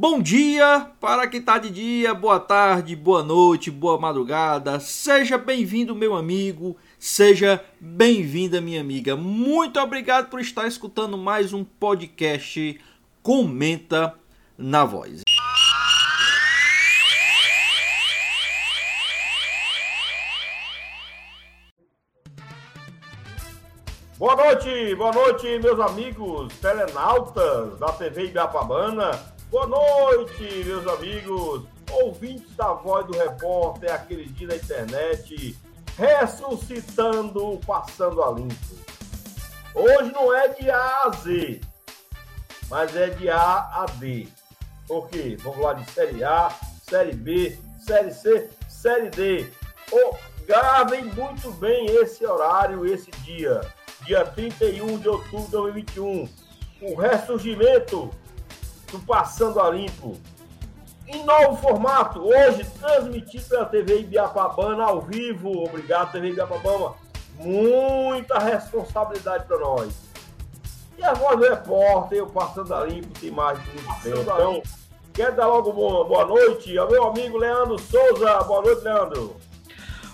[0.00, 4.78] Bom dia para quem está de dia, boa tarde, boa noite, boa madrugada.
[4.78, 9.16] Seja bem-vindo, meu amigo, seja bem-vinda, minha amiga.
[9.16, 12.80] Muito obrigado por estar escutando mais um podcast
[13.24, 14.14] Comenta
[14.56, 15.22] na Voz.
[24.16, 32.54] Boa noite, boa noite, meus amigos telenautas da TV Ibiapabana Boa noite, meus amigos, ouvintes
[32.54, 35.56] da voz do repórter, aquele dia da internet,
[35.96, 38.54] ressuscitando, passando a limpo.
[39.74, 41.62] Hoje não é de A a Z,
[42.68, 44.28] mas é de A a D.
[44.86, 45.38] Por quê?
[45.40, 46.50] Vamos lá de Série A,
[46.82, 49.50] Série B, Série C, Série D.
[49.90, 50.14] Oh,
[50.46, 53.62] gravem muito bem esse horário, esse dia.
[54.04, 56.28] Dia 31 de outubro de 2021.
[56.82, 58.10] O ressurgimento
[58.90, 60.16] do Passando a Limpo.
[61.06, 65.64] Em novo formato, hoje transmitido pela TV Ibiapabana ao vivo.
[65.64, 66.94] Obrigado, TV Ibiapabana.
[67.38, 69.94] Muita responsabilidade para nós.
[70.98, 74.20] E a voz do repórter, eu Passando a Limpo, tem mais de muito tempo.
[74.20, 74.62] Então,
[75.14, 78.42] quero dar logo boa, boa noite ao meu amigo Leandro Souza.
[78.42, 79.47] Boa noite, Leandro.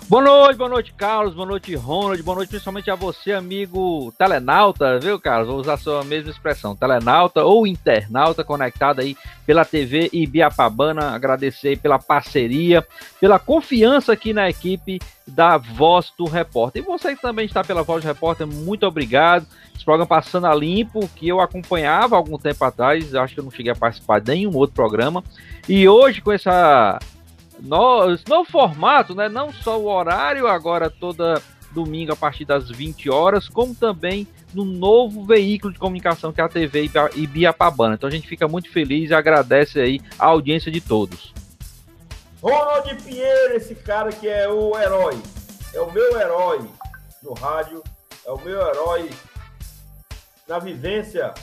[0.07, 4.99] Boa noite, boa noite, Carlos, boa noite, Ronald, boa noite principalmente a você, amigo telenauta,
[4.99, 5.49] viu, Carlos?
[5.49, 9.17] Vou usar a sua mesma expressão, telenauta ou internauta conectado aí
[9.47, 12.87] pela TV Ibiapabana, agradecer pela parceria,
[13.19, 16.83] pela confiança aqui na equipe da Voz do Repórter.
[16.83, 19.47] E você que também está pela Voz do Repórter, muito obrigado.
[19.75, 23.51] Esse programa Passando a Limpo, que eu acompanhava algum tempo atrás, acho que eu não
[23.51, 25.25] cheguei a participar de nenhum outro programa.
[25.67, 27.01] E hoje, com essa
[27.61, 29.29] no, novo formato, né?
[29.29, 31.42] Não só o horário, agora toda
[31.73, 36.45] domingo a partir das 20 horas, como também no novo veículo de comunicação que é
[36.45, 37.95] a TV Ibiapabana.
[37.95, 41.35] Então a gente fica muito feliz e agradece aí a audiência de todos.
[42.41, 45.19] Ronald Pinheiro, esse cara que é o herói,
[45.73, 46.61] é o meu herói
[47.23, 47.83] no rádio,
[48.25, 49.11] é o meu herói
[50.47, 51.35] na vivência.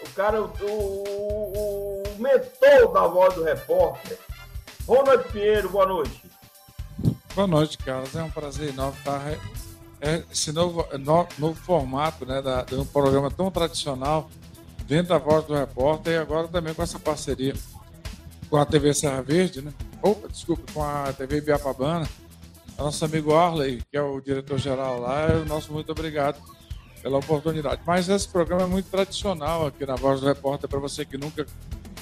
[0.00, 4.16] O cara, o, o, o mentor da voz do repórter,
[4.88, 6.22] Ronald Pinheiro, boa noite.
[7.34, 8.16] Boa noite, Carlos.
[8.16, 9.20] É um prazer enorme estar
[10.00, 14.30] é, esse novo, no, novo formato né, da, de um programa tão tradicional
[14.86, 17.52] dentro da voz do repórter e agora também com essa parceria
[18.48, 19.74] com a TV Serra Verde, né?
[20.00, 22.08] Opa, desculpa, com a TV Biapabana.
[22.78, 26.40] Nosso amigo Arley, que é o diretor-geral lá, é o nosso muito obrigado
[27.02, 27.82] pela oportunidade.
[27.86, 31.44] Mas esse programa é muito tradicional aqui na Voz do Repórter, para você que nunca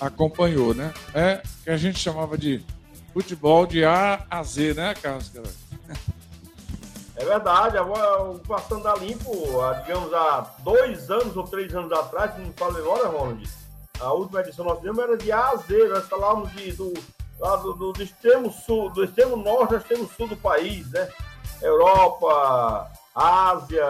[0.01, 0.95] acompanhou, né?
[1.13, 2.63] É que a gente chamava de
[3.17, 5.33] futebol de A a Z, né, Carlos?
[7.17, 9.33] É verdade, o Passando a Limpo,
[9.87, 13.49] digamos, há dois anos ou três anos atrás, não fala memória, Ronald,
[13.99, 16.93] a última edição nós fizemos era de A a Z, nós falávamos de, do,
[17.39, 21.09] do, do, do, extremo sul, do extremo norte ao extremo sul do país, né?
[21.63, 23.87] Europa, Ásia,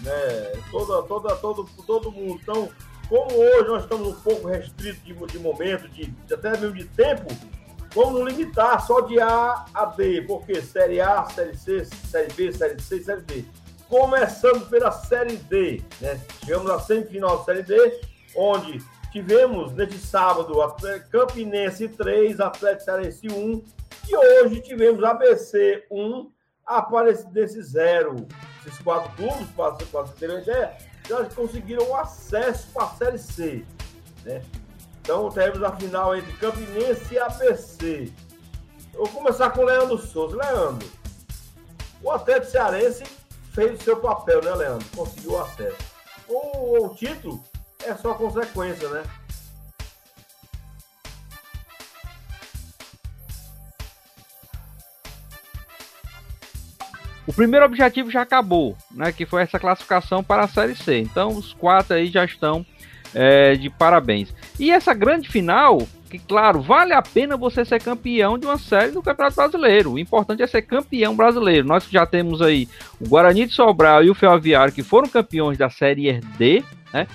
[0.00, 0.60] né?
[0.72, 2.40] Toda, toda, todo, todo mundo.
[2.42, 2.68] Então,
[3.08, 6.84] como hoje nós estamos um pouco restritos de, de momento, de, de, até mesmo de
[6.86, 7.28] tempo,
[7.94, 12.80] vamos limitar só de A a B, porque Série A, Série C, Série B, Série
[12.80, 13.44] C, Série D.
[13.88, 16.20] Começando pela Série D, né?
[16.44, 18.00] Chegamos à semifinal da Série D,
[18.36, 18.80] onde
[19.10, 20.54] tivemos neste sábado
[21.10, 23.64] Campinense 3, Atlético Cearense 1,
[24.08, 26.30] e hoje tivemos ABC 1,
[26.66, 28.28] Aparecidense 0.
[28.64, 30.76] Esses quatro clubes, para você ter uma ideia,
[31.08, 33.64] já conseguiram acesso para a Série C.
[34.24, 34.42] Né?
[35.10, 38.12] Então teremos a final entre Campinense e ABC.
[38.94, 40.36] Eu vou começar com o Leandro Souza.
[40.36, 40.88] Leandro,
[42.00, 43.02] o Atlético Cearense
[43.52, 44.86] fez o seu papel, né, Leandro?
[44.94, 45.76] Conseguiu o acesso.
[46.28, 47.42] O, o título
[47.84, 49.02] é só consequência, né?
[57.26, 59.10] O primeiro objetivo já acabou, né?
[59.10, 61.00] Que foi essa classificação para a Série C.
[61.00, 62.64] Então os quatro aí já estão
[63.12, 64.32] é, de parabéns.
[64.60, 68.92] E essa grande final, que claro, vale a pena você ser campeão de uma série
[68.92, 69.92] do Campeonato Brasileiro.
[69.92, 71.66] O importante é ser campeão brasileiro.
[71.66, 72.68] Nós já temos aí
[73.00, 76.62] o Guarani de Sobral e o Ferroviário que foram campeões da Série D,
[76.92, 77.06] né?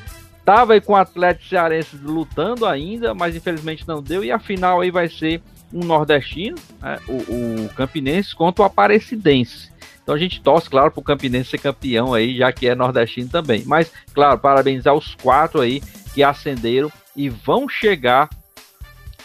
[0.44, 4.24] Tava aí com o Atlético Cearense lutando ainda, mas infelizmente não deu.
[4.24, 5.40] E a final aí vai ser
[5.72, 9.70] um nordestino, né, o, o Campinense, contra o Aparecidense.
[10.02, 13.30] Então a gente torce, claro, para o Campinense ser campeão aí, já que é nordestino
[13.30, 13.64] também.
[13.66, 15.82] Mas, claro, parabenizar os quatro aí
[16.14, 18.30] que ascenderam e vão chegar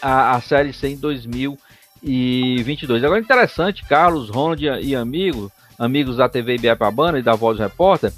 [0.01, 3.03] à, à Série C em 2022.
[3.03, 8.13] Agora, interessante, Carlos, Ronald e amigos, amigos da TV Ibiapabana e da Voz Repórter,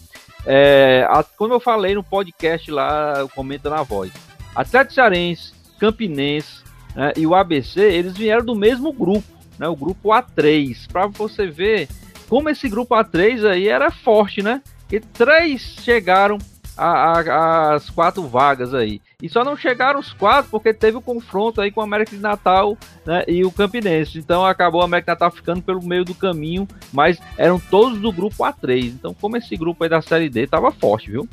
[0.45, 4.11] é, a, como eu falei no podcast lá, comenta na voz,
[4.53, 6.63] Atlético Cearense, Campinense
[6.95, 9.27] né, e o ABC, eles vieram do mesmo grupo,
[9.57, 11.87] né, o grupo A3, para você ver
[12.29, 14.61] como esse grupo A3 aí era forte, né?
[14.91, 16.37] E três chegaram
[16.75, 19.01] às quatro vagas aí.
[19.23, 22.21] E só não chegaram os quatro porque teve o confronto aí com o América de
[22.21, 24.19] Natal né, e o Campinense.
[24.19, 28.11] Então acabou o América de Natal ficando pelo meio do caminho, mas eram todos do
[28.11, 28.87] grupo A3.
[28.87, 31.25] Então, como esse grupo aí da Série D tava forte, viu?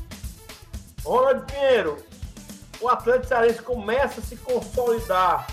[1.05, 1.97] Ronald Pinheiro,
[2.81, 5.49] o Atlético Cearense começa a se consolidar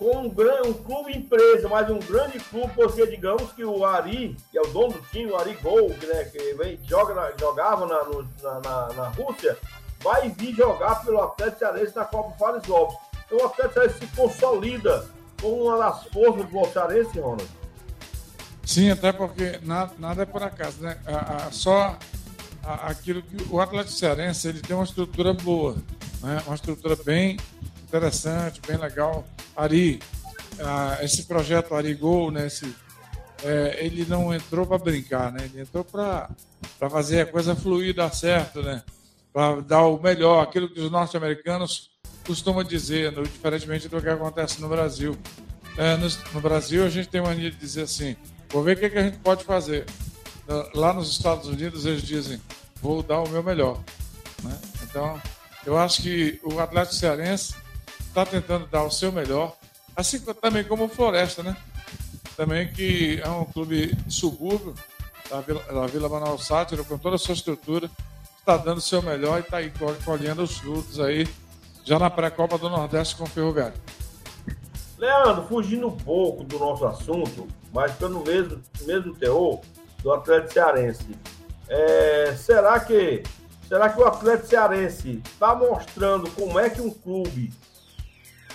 [0.00, 4.34] com um, grande, um clube empresa, mas um grande clube, porque digamos que o Ari,
[4.50, 8.04] que é o dono do time, o Ari Gol, né, que vem, joga jogava na,
[8.04, 9.58] no, na, na, na, Rússia,
[10.02, 12.96] vai vir jogar pelo Atlético Cearense na Copa Fares Lopes.
[13.26, 15.06] Então o Atlético Cearense se consolida
[15.40, 17.48] como uma das forças do Cearense, Ronald.
[18.64, 20.98] Sim, até porque nada, nada é por acaso, né?
[21.06, 21.98] A, a, só
[22.62, 25.76] a, aquilo que o Atlético Cearense ele tem uma estrutura boa,
[26.22, 26.42] né?
[26.46, 27.36] Uma estrutura bem
[27.82, 29.24] interessante, bem legal.
[29.56, 30.00] Ari,
[30.60, 32.74] ah, esse projeto Ari Gol, né, esse,
[33.42, 35.44] é, ele não entrou para brincar, né?
[35.46, 36.30] Ele entrou para
[36.78, 38.82] fazer a coisa fluir, dar certo, né?
[39.32, 41.90] Para dar o melhor, aquilo que os norte-americanos
[42.26, 45.16] costumam dizer, no, diferentemente do que acontece no Brasil.
[45.76, 48.16] É, no, no, Brasil, a gente tem mania de dizer assim:
[48.48, 49.86] vou ver o que, que a gente pode fazer.
[50.74, 52.40] Lá nos Estados Unidos, eles dizem:
[52.82, 53.80] vou dar o meu melhor.
[54.42, 54.58] Né?
[54.82, 55.20] Então,
[55.64, 57.54] eu acho que o Atlético Cearense
[58.08, 59.56] está tentando dar o seu melhor,
[59.94, 61.56] assim também como o Floresta, né?
[62.36, 64.74] Também que é um clube subúrbio
[65.28, 67.90] da Vila, da Vila Sátiro, com toda a sua estrutura,
[68.40, 69.72] está dando o seu melhor e está aí
[70.04, 71.28] colhendo os frutos aí,
[71.84, 73.74] já na pré-copa do Nordeste com o Ferroviário.
[74.98, 79.60] Leandro, fugindo um pouco do nosso assunto, mas pelo mesmo, mesmo teor
[80.02, 81.16] do Atlético Cearense,
[81.68, 83.22] é, será que
[83.68, 87.52] será que o Atlético Cearense está mostrando como é que um clube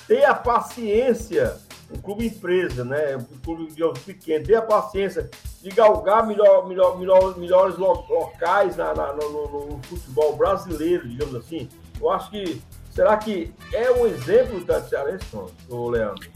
[0.07, 1.57] ter a paciência,
[1.91, 3.15] um clube empresa, né?
[3.17, 5.29] Um clube de pequeno, ter a paciência
[5.61, 11.69] de galgar melhor, melhor, melhor, melhores locais na, na no, no, futebol brasileiro, digamos assim.
[11.99, 12.61] Eu acho que.
[12.91, 15.25] Será que é um exemplo do Cearense,
[15.67, 16.29] o Leandro?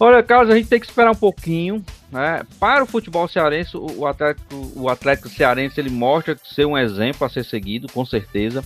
[0.00, 1.84] Olha, Carlos, a gente tem que esperar um pouquinho.
[2.10, 2.44] Né?
[2.58, 7.30] Para o futebol cearense, o Atlético, o Atlético Cearense ele mostra ser um exemplo a
[7.30, 8.64] ser seguido, com certeza.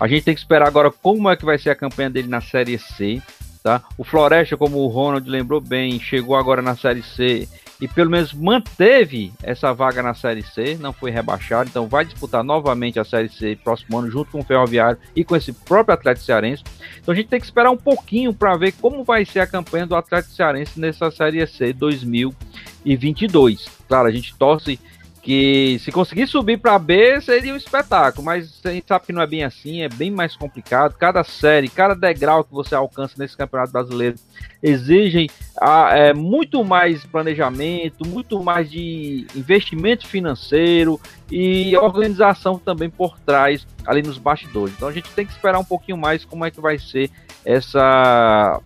[0.00, 2.40] A gente tem que esperar agora como é que vai ser a campanha dele na
[2.40, 3.20] Série C.
[3.62, 3.82] Tá?
[3.98, 7.46] O Floresta, como o Ronald lembrou bem, chegou agora na Série C
[7.80, 12.44] e pelo menos manteve essa vaga na Série C, não foi rebaixado, então vai disputar
[12.44, 16.26] novamente a Série C próximo ano junto com o Ferroviário e com esse próprio Atlético
[16.26, 16.62] Cearense.
[17.00, 19.86] Então a gente tem que esperar um pouquinho para ver como vai ser a campanha
[19.86, 23.66] do Atlético Cearense nessa Série C 2022.
[23.88, 24.78] Claro, a gente torce
[25.22, 29.20] que se conseguir subir para B seria um espetáculo, mas a gente sabe que não
[29.20, 30.94] é bem assim, é bem mais complicado.
[30.96, 34.16] Cada série, cada degrau que você alcança nesse Campeonato Brasileiro
[34.62, 35.28] exigem
[35.60, 40.98] ah, é, muito mais planejamento, muito mais de investimento financeiro
[41.30, 44.74] e organização também por trás, ali nos bastidores.
[44.74, 47.10] Então a gente tem que esperar um pouquinho mais como é que vai ser
[47.44, 48.60] essa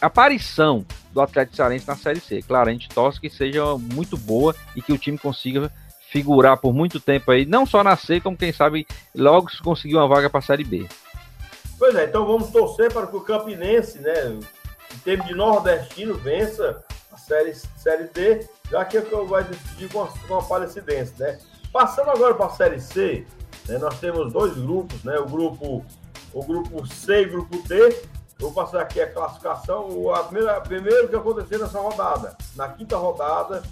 [0.00, 2.42] aparição do Atlético Cearense na Série C.
[2.42, 5.72] Claro, a gente torce que seja muito boa e que o time consiga
[6.16, 9.96] figurar por muito tempo aí, não só na C, como quem sabe logo se conseguir
[9.96, 10.88] uma vaga para a Série B.
[11.78, 14.28] Pois é, então vamos torcer para que o Campinense, né,
[14.94, 16.82] em termos de nordestino, vença
[17.12, 20.58] a Série, série D, já que é vai decidir com a, com
[21.18, 21.38] né?
[21.70, 23.26] Passando agora para a Série C,
[23.68, 25.84] né, nós temos dois grupos, né, o grupo,
[26.32, 27.94] o grupo C e o grupo D,
[28.38, 30.10] vou passar aqui a classificação, o
[30.66, 32.34] primeiro que aconteceu nessa rodada.
[32.54, 33.62] Na quinta rodada,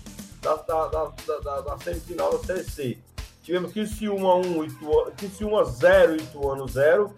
[0.45, 2.99] da, da, da, da, da semifinal da Série C.
[3.43, 7.15] Tivemos Criciúma 1, Ituano, Criciúma 0, Ituano 0.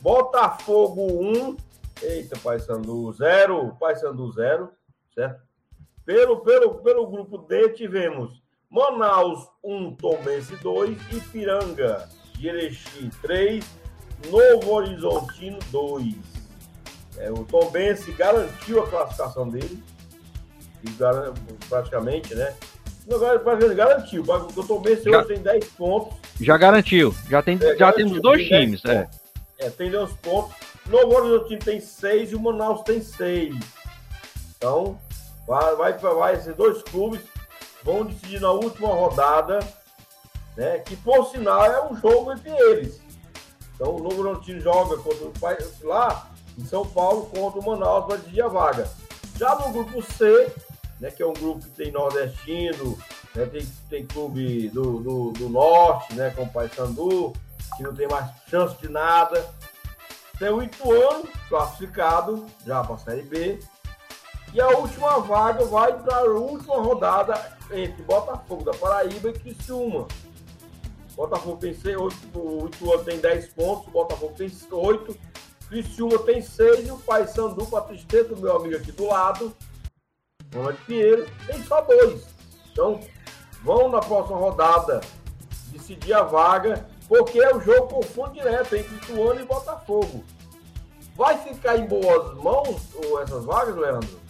[0.00, 1.56] Botafogo 1,
[2.02, 4.70] eita, Paysandu 0, Paysandu 0,
[5.14, 5.40] certo?
[6.04, 13.64] Pelo, pelo, pelo grupo D tivemos Manaus 1, Tomense 2, Ipiranga de Erechim 3,
[14.30, 16.14] Novo Horizontino 2.
[17.18, 19.82] É, o Tombense garantiu a classificação dele
[21.68, 22.54] praticamente, né?
[23.12, 24.22] Agora garantiu.
[24.22, 26.16] O Doutor Messi hoje tem 10 pontos.
[26.40, 27.14] Já garantiu.
[27.28, 28.84] Já, tem, é, já temos dois tem times.
[28.84, 29.08] É.
[29.58, 30.54] é, tem 10 pontos.
[30.86, 33.56] Novo Horizontino tem 6 e o Manaus tem 6.
[34.56, 34.98] Então,
[35.46, 37.20] vai, vai, vai, esses dois clubes
[37.82, 39.60] vão decidir na última rodada,
[40.56, 40.78] né?
[40.78, 43.00] Que por sinal é um jogo entre eles.
[43.74, 48.06] Então o Novo Horizontino joga contra o pai lá em São Paulo contra o Manaus
[48.06, 48.90] para decidir a vaga.
[49.36, 50.52] Já no grupo C,
[51.00, 52.98] né, que é um grupo que tem nordestino,
[53.34, 57.32] né, tem, tem clube do, do, do norte, né, como o Paysandu,
[57.76, 59.48] que não tem mais chance de nada.
[60.38, 63.58] Tem o Ituano, classificado já para a Série B.
[64.52, 70.08] E a última vaga vai para a última rodada entre Botafogo da Paraíba e Criciúma.
[71.14, 75.16] Botafogo tem 8, o Ituano tem 10 pontos, o Botafogo tem 8,
[75.68, 79.54] Criciúma tem 6 e o Paysandu, para tristeza do meu amigo aqui do lado,
[80.54, 82.26] Ronald Pinheiro, tem só 2.
[82.72, 83.00] Então,
[83.62, 85.00] vão na próxima rodada
[85.68, 90.24] decidir a vaga, porque é o jogo confronto direto entre Ituano e Botafogo.
[91.16, 92.88] Vai ficar em boas mãos
[93.22, 94.20] essas vagas, Leandro?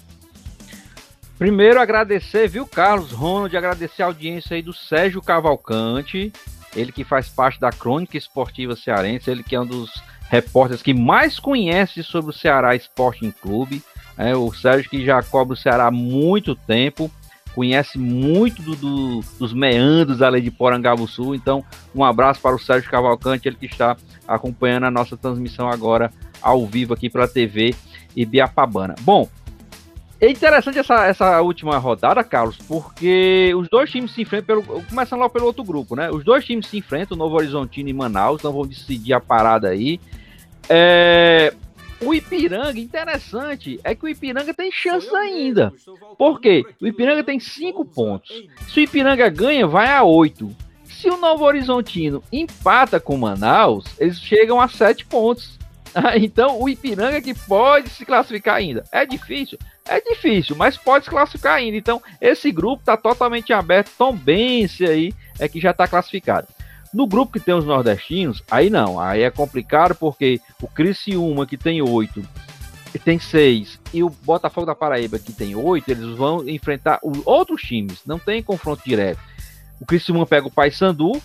[1.39, 6.33] Primeiro agradecer, viu, Carlos Ronald, agradecer a audiência aí do Sérgio Cavalcante,
[6.77, 9.91] ele que faz parte da Crônica Esportiva Cearense, ele que é um dos
[10.29, 13.83] repórteres que mais conhece sobre o Ceará Sporting Clube.
[14.21, 17.11] É, o Sérgio que já cobre o Ceará há muito tempo,
[17.55, 21.35] conhece muito do, do, dos meandros ali de Porangabuçu.
[21.35, 23.97] Então, um abraço para o Sérgio Cavalcante, ele que está
[24.29, 26.13] acompanhando a nossa transmissão agora
[26.43, 27.75] ao vivo aqui pela TV
[28.15, 28.95] Ibiapabana.
[29.01, 29.27] Bom,
[30.21, 35.21] é interessante essa, essa última rodada, Carlos, porque os dois times se enfrentam, pelo, começando
[35.21, 36.11] lá pelo outro grupo, né?
[36.11, 39.99] Os dois times se enfrentam, Novo Horizontino e Manaus, então vão decidir a parada aí.
[40.69, 41.55] É,
[42.01, 45.73] o Ipiranga, interessante, é que o Ipiranga tem chance ainda.
[46.17, 46.65] Por quê?
[46.81, 48.31] O Ipiranga tem cinco pontos.
[48.69, 50.55] Se o Ipiranga ganha, vai a oito.
[50.85, 55.59] Se o Novo Horizontino empata com Manaus, eles chegam a sete pontos.
[56.21, 58.85] então o Ipiranga que pode se classificar ainda.
[58.93, 59.59] É difícil?
[59.87, 61.77] É difícil, mas pode se classificar ainda.
[61.77, 63.91] Então, esse grupo está totalmente aberto.
[63.99, 66.47] Tom Bense aí é que já está classificado.
[66.93, 71.57] No grupo que tem os nordestinos, aí não, aí é complicado porque o Criciúma, que
[71.57, 72.23] tem oito,
[73.05, 77.63] tem seis, e o Botafogo da Paraíba, que tem oito, eles vão enfrentar os outros
[77.63, 79.21] times, não tem confronto direto.
[79.81, 81.21] O Criciúma pega o Paysandu,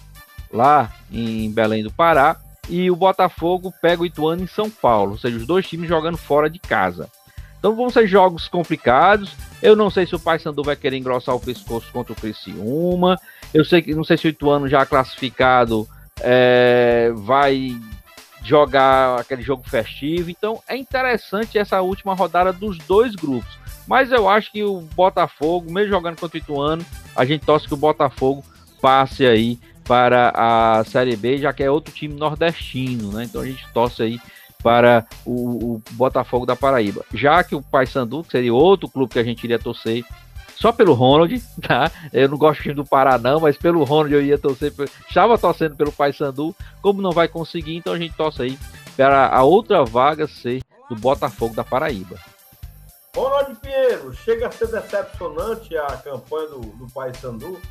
[0.52, 2.38] lá em Belém do Pará,
[2.70, 6.18] e o Botafogo pega o Ituano em São Paulo, ou seja, os dois times jogando
[6.18, 7.10] fora de casa.
[7.66, 9.32] Então vão ser jogos complicados.
[9.60, 13.20] Eu não sei se o Paysandu vai querer engrossar o pescoço contra o Criciúma.
[13.52, 15.90] Eu sei que não sei se o Ituano já classificado
[16.22, 17.76] é, vai
[18.44, 20.30] jogar aquele jogo festivo.
[20.30, 23.58] Então é interessante essa última rodada dos dois grupos.
[23.88, 27.74] Mas eu acho que o Botafogo, mesmo jogando contra o Ituano, a gente torce que
[27.74, 28.44] o Botafogo
[28.80, 33.24] passe aí para a Série B, já que é outro time nordestino, né?
[33.24, 34.20] Então a gente torce aí
[34.66, 37.06] para o, o, Botafogo da Paraíba.
[37.14, 40.04] Já que o Paysandu, que seria outro clube que a gente iria torcer,
[40.56, 41.92] só pelo Ronald, tá?
[42.12, 44.74] Eu não gosto do Pará não, mas pelo Ronald eu ia torcer,
[45.08, 48.60] estava torcendo pelo Paysandu, como não vai conseguir, então a gente torce aí
[48.98, 52.18] para a outra vaga ser do Botafogo da Paraíba.
[53.16, 57.62] Ronald Pinheiro, chega a ser decepcionante a campanha do, do Paysandu.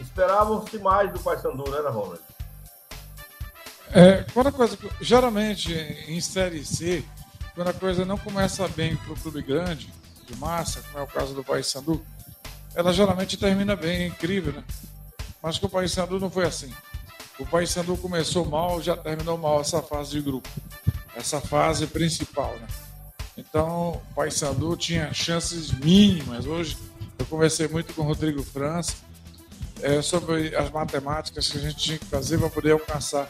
[0.00, 2.31] Esperavam-se mais do Paysandu, né, Ronald?
[3.94, 5.72] É, quando a coisa, geralmente
[6.08, 7.04] em Série C,
[7.54, 9.92] quando a coisa não começa bem para o clube grande,
[10.26, 12.02] de massa, como é o caso do Paysandu,
[12.74, 14.64] ela geralmente termina bem, é incrível, né?
[15.42, 16.72] Mas com o Paysandu não foi assim.
[17.38, 20.48] O Paysandu começou mal, já terminou mal essa fase de grupo,
[21.14, 22.66] essa fase principal, né?
[23.36, 26.46] Então, o Paysandu tinha chances mínimas.
[26.46, 26.78] Hoje,
[27.18, 28.94] eu conversei muito com o Rodrigo França
[29.82, 33.28] é, sobre as matemáticas que a gente tinha que fazer para poder alcançar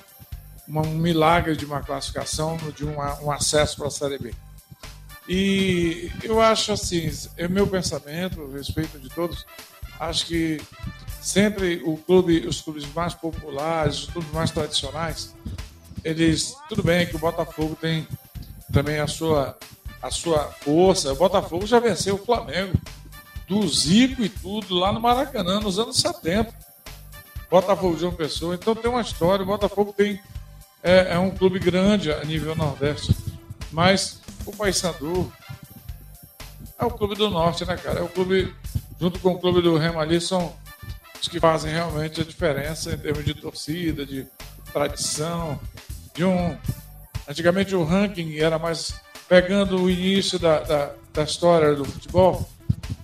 [0.68, 4.34] um milagre de uma classificação, de uma, um acesso para a Série B.
[5.28, 9.46] E eu acho assim, é meu pensamento, respeito de todos,
[9.98, 10.60] acho que
[11.20, 15.34] sempre o clube, os clubes mais populares, os clubes mais tradicionais,
[16.04, 18.06] eles, tudo bem que o Botafogo tem
[18.72, 19.56] também a sua,
[20.02, 21.12] a sua força.
[21.12, 22.72] O Botafogo já venceu o Flamengo,
[23.46, 26.52] do Zico e tudo, lá no Maracanã, nos anos 70.
[27.48, 29.44] Botafogo de uma pessoa, então tem uma história.
[29.44, 30.20] O Botafogo tem
[30.82, 33.16] é, é um clube grande a nível nordeste,
[33.70, 35.32] mas o Paysandu
[36.78, 38.00] é o clube do norte, né, cara?
[38.00, 38.52] É o clube,
[39.00, 40.52] junto com o clube do Remo ali, são
[41.20, 44.26] os que fazem realmente a diferença em termos de torcida, de
[44.72, 45.60] tradição,
[46.14, 46.56] de um.
[47.28, 48.94] Antigamente o ranking era mais
[49.28, 52.48] pegando o início da, da, da história do futebol.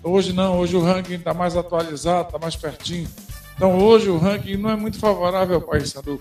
[0.02, 3.08] Hoje não, hoje o ranking está mais atualizado, está mais pertinho.
[3.54, 6.20] Então hoje o ranking não é muito favorável ao Paysandu.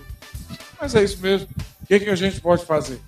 [0.80, 1.48] Mas é isso mesmo.
[1.82, 3.00] O que, que a gente pode fazer?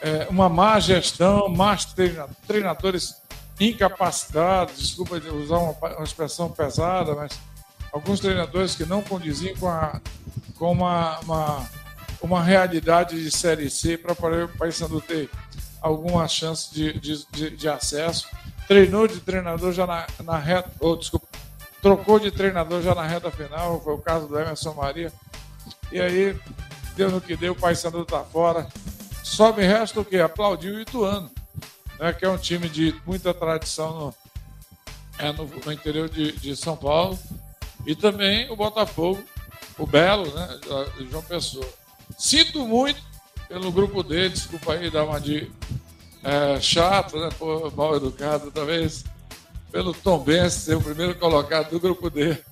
[0.00, 1.86] É, uma má gestão, más
[2.46, 3.16] treinadores
[3.58, 7.38] incapacitados, desculpa de usar uma, uma, expressão pesada, mas
[7.92, 10.00] alguns treinadores que não condiziam com, a,
[10.58, 11.68] com uma, uma,
[12.20, 15.30] uma realidade de Série C para o Paysandu ter
[15.80, 18.26] alguma chance de, de, de, de, acesso.
[18.66, 21.28] Treinou de treinador já na, na reta, oh, desculpa,
[21.80, 25.12] trocou de treinador já na reta final, foi o caso do Emerson Maria.
[25.92, 26.36] E aí,
[26.96, 28.66] deu no que deu, o Paysandu está fora.
[29.22, 30.18] Só me resta o quê?
[30.18, 31.30] Aplaudir o Ituano
[31.98, 34.14] né, que é um time de muita tradição no,
[35.18, 37.18] é, no, no interior de, de, São Paulo,
[37.86, 39.22] e também o Botafogo,
[39.78, 40.60] o Belo, né,
[41.10, 41.66] João Pessoa.
[42.18, 43.00] Sinto muito
[43.48, 45.50] pelo grupo dele, desculpa aí dar uma de
[46.22, 47.28] é, chato, né,
[47.76, 49.04] mal educado, talvez
[49.70, 52.42] pelo Tom Benz ser o primeiro colocado do grupo dele,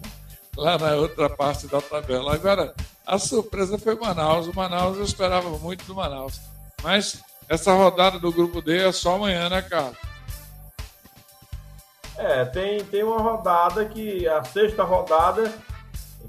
[0.56, 2.34] lá na outra parte da tabela.
[2.34, 2.74] Agora,
[3.06, 4.46] a surpresa foi Manaus.
[4.46, 6.40] O Manaus eu esperava muito do Manaus.
[6.82, 9.92] Mas essa rodada do grupo D é só amanhã, né, cara?
[12.16, 14.28] É, tem, tem uma rodada que.
[14.28, 15.52] A sexta rodada,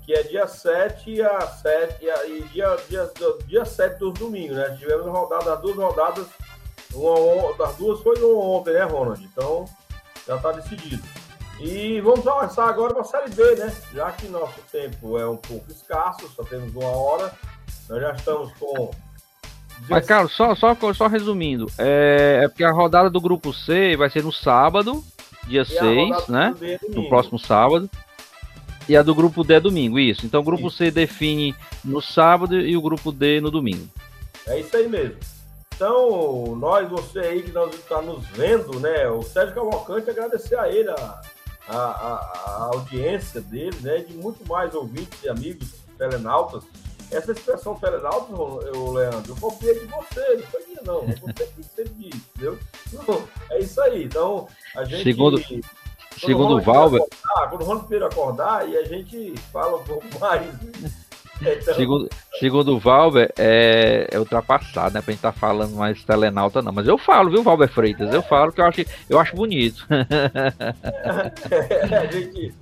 [0.06, 3.12] que é dia 7 a 7 e dia, dia,
[3.46, 4.76] dia 7 dos domingos, né?
[4.80, 6.28] Tivemos rodada, as duas rodadas.
[6.94, 9.24] Uma, das duas foi ontem, né, Ronald?
[9.24, 9.66] Então
[10.28, 11.04] já está decidido.
[11.60, 13.74] E vamos avançar agora para a Série B, né?
[13.94, 17.32] Já que nosso tempo é um pouco escasso, só temos uma hora,
[17.88, 18.92] nós já estamos com
[19.90, 24.10] mas, cara, só, só, só resumindo, é, é porque a rodada do grupo C vai
[24.10, 25.04] ser no sábado,
[25.48, 26.56] dia 6, né?
[26.62, 27.90] É no próximo sábado.
[28.88, 30.26] E a do grupo D é domingo, isso.
[30.26, 30.78] Então o grupo isso.
[30.78, 33.88] C define no sábado e o grupo D no domingo.
[34.46, 35.18] É isso aí mesmo.
[35.76, 39.08] Então, nós, você aí que está nos vendo, né?
[39.08, 41.22] O Sérgio Cavalcante, agradecer a ele, a,
[41.68, 44.00] a, a, audiência dele, né?
[44.00, 46.64] De muito mais ouvintes e amigos telenautas
[47.16, 51.02] essa expressão telenauta, o Leandro, eu copiei de você, não foi minha, não.
[51.02, 52.60] Você que sempre disse, entendeu?
[52.92, 54.04] Então, é isso aí.
[54.06, 55.04] Então, a gente.
[55.04, 55.42] Segundo,
[56.18, 57.02] segundo o Valber.
[57.50, 60.48] quando o Ronaldo Pedro acordar, e a gente fala um pouco mais.
[61.46, 61.74] Então...
[61.76, 65.02] Segundo, segundo o Valber, é, é ultrapassado, né?
[65.02, 66.72] Pra gente estar tá falando mais telenauta, não.
[66.72, 68.14] Mas eu falo, viu, Valber Freitas?
[68.14, 68.16] É.
[68.16, 69.86] Eu falo que eu acho, eu acho bonito.
[71.52, 72.54] É, a gente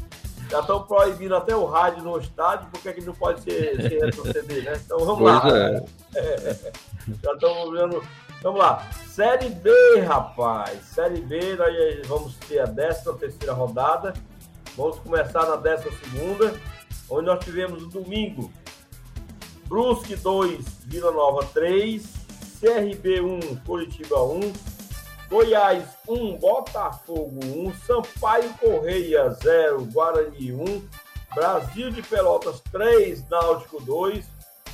[0.49, 4.03] já estão proibindo até o rádio no estádio, porque é que não pode ser, ser
[4.03, 4.73] retroceder, né?
[4.85, 5.83] Então vamos pois lá.
[6.15, 6.71] É.
[7.23, 8.03] Já estamos vendo.
[8.41, 8.87] Vamos lá.
[9.07, 9.71] Série B,
[10.05, 10.77] rapaz.
[10.83, 14.13] Série B, nós vamos ter a 13 terceira rodada.
[14.75, 16.53] Vamos começar na 12 segunda,
[17.09, 18.51] onde nós tivemos no domingo
[19.71, 22.03] Brusque 2, Vila Nova 3,
[22.59, 24.51] CRB 1, Curitiba 1,
[25.29, 30.89] Goiás 1, Botafogo 1, Sampaio Correia 0, Guarani 1,
[31.33, 34.25] Brasil de Pelotas 3, Náutico 2,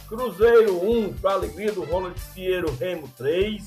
[0.07, 3.63] Cruzeiro 1, para alegria do Ronald Pinheiro, Remo 3,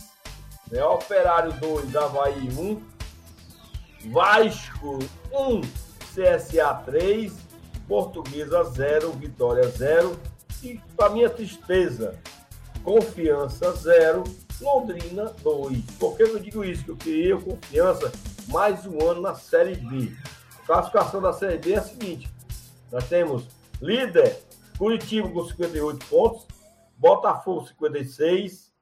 [0.73, 2.83] né, Operário 2, Havaí 1,
[4.11, 4.99] Vasco
[5.31, 5.61] 1,
[6.13, 7.33] CSA 3,
[7.87, 10.19] Portuguesa 0, Vitória 0
[10.63, 12.19] e, para minha tristeza,
[12.83, 14.25] Confiança 0,
[14.61, 15.83] Londrina 2.
[15.99, 16.97] Por que eu digo isso?
[16.97, 18.11] Que eu confiança
[18.49, 20.13] mais um ano na Série B.
[20.63, 22.29] A classificação da Série B é a seguinte:
[22.91, 23.47] nós temos
[23.81, 24.39] líder
[24.79, 26.47] Curitiba com 58 pontos,
[26.97, 28.73] Botafogo 56,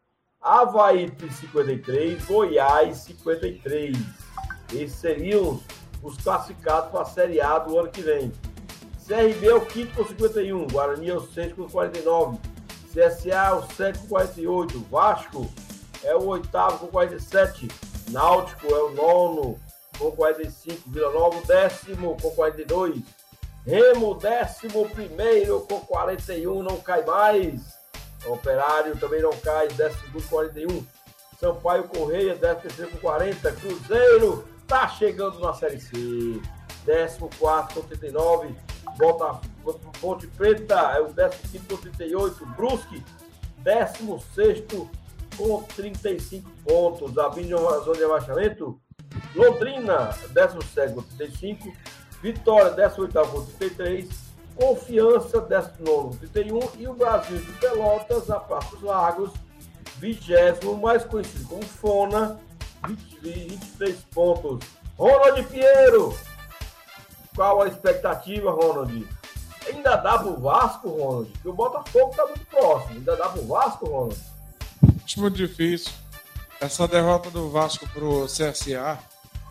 [0.41, 3.97] Havaí 53, Goiás 53.
[4.73, 5.61] Esses seriam
[6.03, 8.33] os classificados para a Série A do ano que vem.
[9.09, 12.39] CRB é o quinto com 51, Guarani é o sexto com 49,
[12.93, 15.51] CSA é o sétimo com 48, Vasco
[16.05, 17.69] é o oitavo com 47,
[18.11, 19.59] Náutico é o nono
[19.99, 22.99] com 45, Vila Nova décimo com 42,
[23.65, 27.63] Remo décimo primeiro com 41, não cai mais,
[28.27, 30.87] Operário também não cai, décimo segundo com 41,
[31.41, 35.93] Sampaio Correia, décimo terceiro com 40, Cruzeiro tá chegando na Série C,
[36.85, 38.68] décimo quarto com 39,
[38.99, 39.41] Volta,
[40.01, 43.05] Ponte Preta é o décimo quinto com 38, Brusque,
[43.59, 44.91] décimo sexto
[45.37, 47.17] com 35 pontos.
[47.17, 48.81] A zona de abaixamento,
[49.37, 51.73] Londrina, 17 com 35.
[52.21, 54.29] Vitória, 18 com 33.
[54.57, 56.61] Confiança, 19 com 31.
[56.79, 59.31] E o Brasil de Pelotas, a Passos Lagos,
[59.99, 60.33] 20
[60.81, 62.41] mais conhecido como Fona,
[62.87, 64.67] 20, 23 pontos.
[64.97, 66.13] Ronald Pinheiro,
[67.39, 69.07] qual a expectativa, Ronald?
[69.65, 71.31] Ainda dá pro Vasco, Ronald?
[71.31, 72.95] Porque o Botafogo tá muito próximo.
[72.97, 74.19] Ainda dá pro Vasco, Ronald?
[75.17, 75.93] Muito difícil.
[76.61, 78.99] Essa derrota do Vasco pro CSA,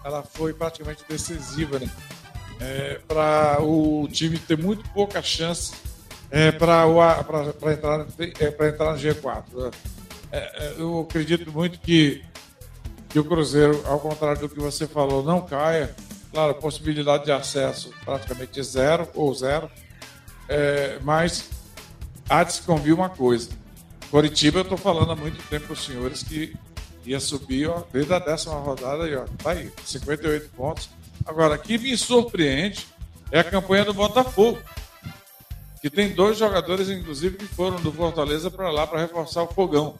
[0.03, 1.89] ela foi praticamente decisiva, né?
[2.59, 5.73] É, para o time ter muito pouca chance
[6.29, 6.83] é, para
[7.71, 9.73] entrar, é, entrar no G4.
[10.29, 12.21] É, é, eu acredito muito que,
[13.07, 15.95] que o Cruzeiro, ao contrário do que você falou, não caia.
[16.37, 19.71] Claro, possibilidade de acesso praticamente zero ou zero.
[20.47, 21.49] É, mas
[22.29, 23.49] há de se convir uma coisa.
[24.11, 26.55] Coritiba, eu estou falando há muito tempo para os senhores que
[27.03, 30.91] ia subir ó, desde a décima rodada e tá aí, 58 pontos.
[31.25, 32.85] Agora, o que me surpreende
[33.31, 34.59] é a campanha do Botafogo,
[35.81, 39.95] que tem dois jogadores, inclusive, que foram do Fortaleza para lá para reforçar o fogão.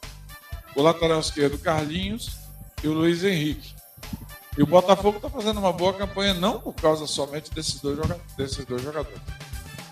[0.76, 2.30] O lateral esquerdo, Carlinhos,
[2.84, 3.77] e o Luiz Henrique.
[4.58, 7.96] E o Botafogo está fazendo uma boa campanha, não por causa somente desses dois,
[8.36, 9.20] desses dois jogadores.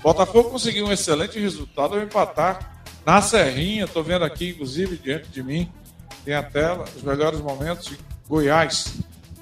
[0.01, 3.85] O Botafogo conseguiu um excelente resultado ao empatar na Serrinha.
[3.85, 5.71] Estou vendo aqui, inclusive, diante de mim,
[6.25, 7.99] tem a tela, os melhores momentos de
[8.29, 8.95] Goiás.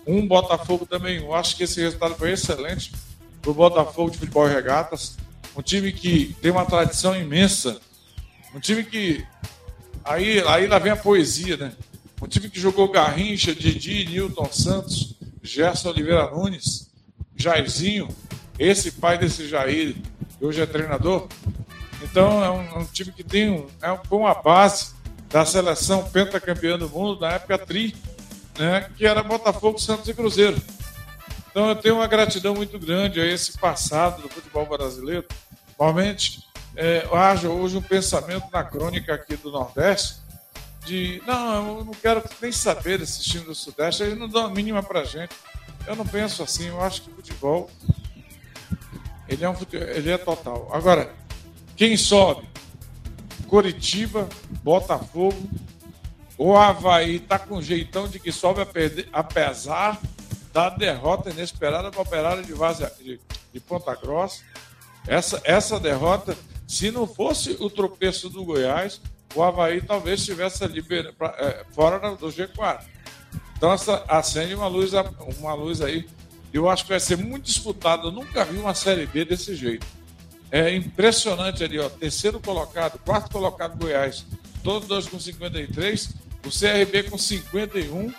[0.06, 1.16] Um Botafogo também.
[1.16, 2.92] Eu acho que esse resultado foi excelente
[3.40, 5.16] para o Botafogo de Futebol e Regatas.
[5.56, 7.80] Um time que tem uma tradição imensa.
[8.54, 9.24] Um time que.
[10.04, 11.72] Aí, aí lá vem a poesia, né?
[12.24, 16.90] Um time que jogou Garrincha, Didi, Newton Santos, Gerson Oliveira Nunes,
[17.36, 18.08] Jairzinho,
[18.58, 19.94] esse pai desse Jair,
[20.38, 21.28] que hoje é treinador.
[22.02, 24.94] Então é um, um time que tem um, é uma base
[25.28, 27.94] da seleção pentacampeã do mundo, na época tri,
[28.58, 30.56] né, que era Botafogo, Santos e Cruzeiro.
[31.50, 35.26] Então eu tenho uma gratidão muito grande a esse passado do futebol brasileiro.
[35.78, 36.42] Normalmente
[36.74, 40.23] é, haja hoje um pensamento na crônica aqui do Nordeste
[40.84, 44.50] de não, eu não quero nem saber desse time do Sudeste, eles não dão a
[44.50, 45.34] mínima pra gente.
[45.86, 47.70] Eu não penso assim, eu acho que o futebol
[49.28, 50.68] ele é, um, ele é total.
[50.72, 51.12] Agora,
[51.76, 52.48] quem sobe?
[53.48, 54.28] Coritiba,
[54.62, 55.48] Botafogo,
[56.36, 60.00] o Havaí está com jeitão de que sobe a perder, apesar
[60.52, 63.20] da derrota inesperada para a Operária de, Vaza, de,
[63.52, 64.42] de Ponta Grossa.
[65.06, 69.00] Essa, essa derrota, se não fosse o tropeço do Goiás,
[69.34, 70.84] o Havaí talvez estivesse ali
[71.38, 72.84] é, fora do G4.
[73.56, 74.92] Então essa, acende uma luz,
[75.38, 76.06] uma luz aí.
[76.52, 78.08] Eu acho que vai ser muito disputado.
[78.08, 79.86] Eu nunca vi uma Série B desse jeito.
[80.50, 81.88] É impressionante ali, ó.
[81.88, 84.24] Terceiro colocado, quarto colocado Goiás,
[84.62, 86.10] todos dois com 53,
[86.46, 88.14] o CRB com 51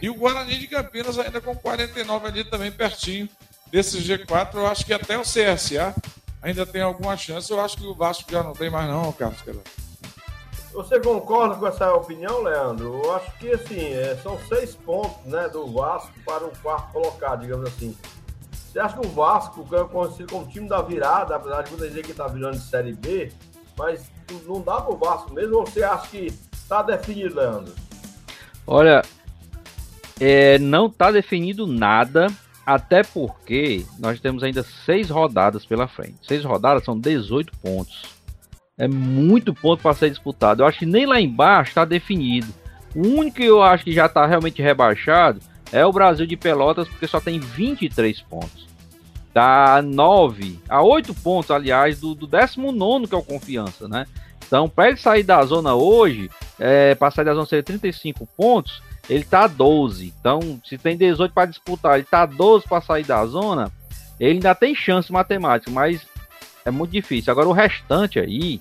[0.00, 3.28] e o Guarani de Campinas ainda com 49 ali também pertinho
[3.70, 4.54] desse G4.
[4.54, 5.94] Eu acho que até o CSA
[6.40, 7.50] ainda tem alguma chance.
[7.50, 9.42] Eu acho que o Vasco já não tem mais não, Carlos.
[10.76, 13.00] Você concorda com essa opinião, Leandro?
[13.02, 17.40] Eu acho que assim, é, são seis pontos né, do Vasco para o quarto colocado,
[17.40, 17.96] digamos assim.
[18.52, 21.88] Você acha que o Vasco, que é conhecido como time da virada, apesar de muita
[21.88, 23.32] dizer que está virando de Série B,
[23.78, 24.10] mas
[24.46, 27.72] não dá para o Vasco mesmo ou você acha que está definido, Leandro?
[28.66, 29.00] Olha,
[30.20, 32.26] é, não está definido nada,
[32.66, 36.18] até porque nós temos ainda seis rodadas pela frente.
[36.20, 38.15] Seis rodadas são 18 pontos.
[38.78, 40.62] É muito ponto para ser disputado.
[40.62, 42.52] Eu acho que nem lá embaixo está definido.
[42.94, 45.40] O único que eu acho que já está realmente rebaixado
[45.72, 48.66] é o Brasil de Pelotas, porque só tem 23 pontos.
[49.32, 54.06] Dá 9 a 8 pontos, aliás, do, do 19, que é o Confiança, né?
[54.46, 58.82] Então, para ele sair da zona hoje, é, para sair da zona ser 35 pontos,
[59.10, 60.14] ele tá a 12.
[60.20, 63.70] Então, se tem 18 para disputar, ele tá a 12 para sair da zona,
[64.18, 66.06] ele ainda tem chance matemática, mas
[66.66, 67.30] é muito difícil.
[67.30, 68.60] Agora, o restante aí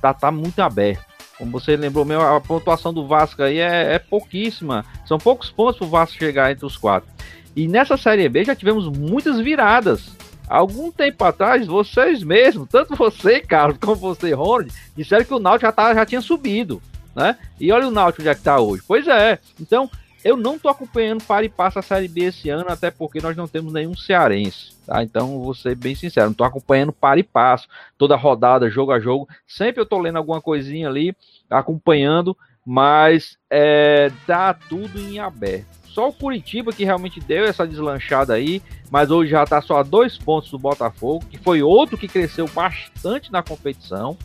[0.00, 1.04] tá, tá muito aberto.
[1.38, 4.84] Como você lembrou, meu, a pontuação do Vasco aí é, é pouquíssima.
[5.06, 7.08] São poucos pontos para o Vasco chegar entre os quatro.
[7.54, 10.10] E nessa Série B já tivemos muitas viradas.
[10.48, 15.66] Algum tempo atrás, vocês mesmos, tanto você, Carlos, como você, Ronald, disseram que o Náutico
[15.66, 16.82] já, tá, já tinha subido,
[17.14, 17.36] né?
[17.58, 18.82] E olha o Náutico onde é que tá hoje.
[18.86, 19.38] Pois é.
[19.58, 19.90] Então,
[20.24, 23.36] eu não tô acompanhando para e passa a Série B esse ano, até porque nós
[23.36, 25.02] não temos nenhum cearense, tá?
[25.02, 28.98] Então, vou ser bem sincero, não tô acompanhando para e passo, toda rodada, jogo a
[28.98, 29.28] jogo.
[29.46, 31.14] Sempre eu tô lendo alguma coisinha ali,
[31.50, 32.34] acompanhando,
[32.64, 35.66] mas é, tá tudo em aberto.
[35.84, 38.60] Só o Curitiba que realmente deu essa deslanchada aí,
[38.90, 42.48] mas hoje já tá só a dois pontos do Botafogo, que foi outro que cresceu
[42.48, 44.16] bastante na competição.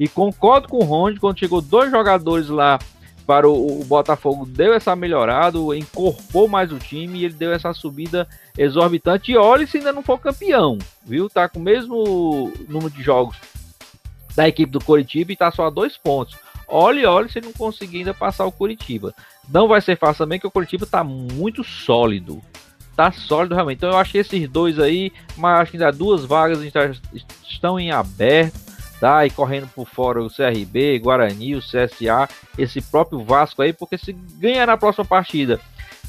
[0.00, 2.78] E concordo com o Ronde, quando chegou dois jogadores lá
[3.28, 7.74] para o, o, Botafogo deu essa melhorada, incorporou mais o time e ele deu essa
[7.74, 9.32] subida exorbitante.
[9.32, 11.28] E olha se ainda não for campeão, viu?
[11.28, 13.36] Tá com o mesmo número de jogos
[14.34, 16.38] da equipe do Coritiba e tá só a dois pontos.
[16.66, 19.12] Olhe, olhe se não conseguir ainda passar o Curitiba.
[19.46, 22.40] Não vai ser fácil também, que o Curitiba tá muito sólido.
[22.96, 23.76] Tá sólido realmente.
[23.76, 26.60] Então eu acho que esses dois aí, mas acho que ainda duas vagas
[27.46, 28.68] estão em aberto
[29.00, 29.26] tá?
[29.26, 34.12] E correndo por fora o CRB, Guarani, o CSA, esse próprio Vasco aí, porque se
[34.12, 35.60] ganhar na próxima partida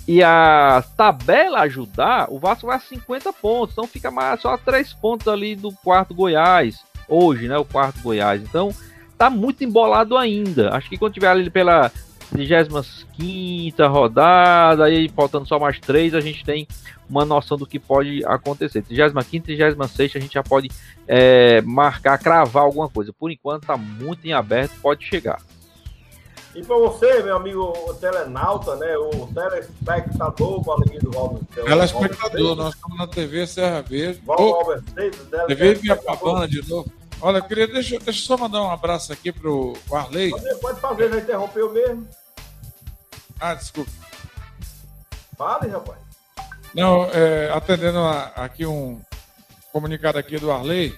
[0.08, 4.92] e a tabela ajudar, o Vasco vai a 50 pontos, então fica mais, só 3
[4.94, 7.56] pontos ali do quarto Goiás, hoje, né?
[7.60, 8.42] O quarto Goiás.
[8.42, 8.74] Então
[9.18, 10.76] tá muito embolado ainda.
[10.76, 11.92] Acho que quando tiver ali pela
[12.30, 16.68] 35 rodada, aí faltando só mais três, a gente tem
[17.10, 18.82] uma noção do que pode acontecer.
[18.82, 20.70] 35 e 36 a gente já pode
[21.08, 23.12] é, marcar, cravar alguma coisa.
[23.12, 25.42] Por enquanto está muito em aberto, pode chegar.
[26.56, 31.44] E para você, meu amigo o telenauta, né, o telespectador, o alegria do Robert.
[31.54, 34.22] Telespectador, nós estamos na TV Serra Verde.
[34.28, 34.84] Robert
[35.48, 36.92] TV Viapabana de novo.
[37.22, 40.30] Olha, eu queria, deixa, deixa eu só mandar um abraço aqui pro Arley.
[40.32, 42.08] Pode, pode fazer, já interrompeu mesmo.
[43.40, 43.92] Ah, desculpe.
[45.38, 46.00] Fale, rapaz.
[46.74, 49.02] Não, é, atendendo a, aqui um
[49.72, 50.98] comunicado aqui do Arley,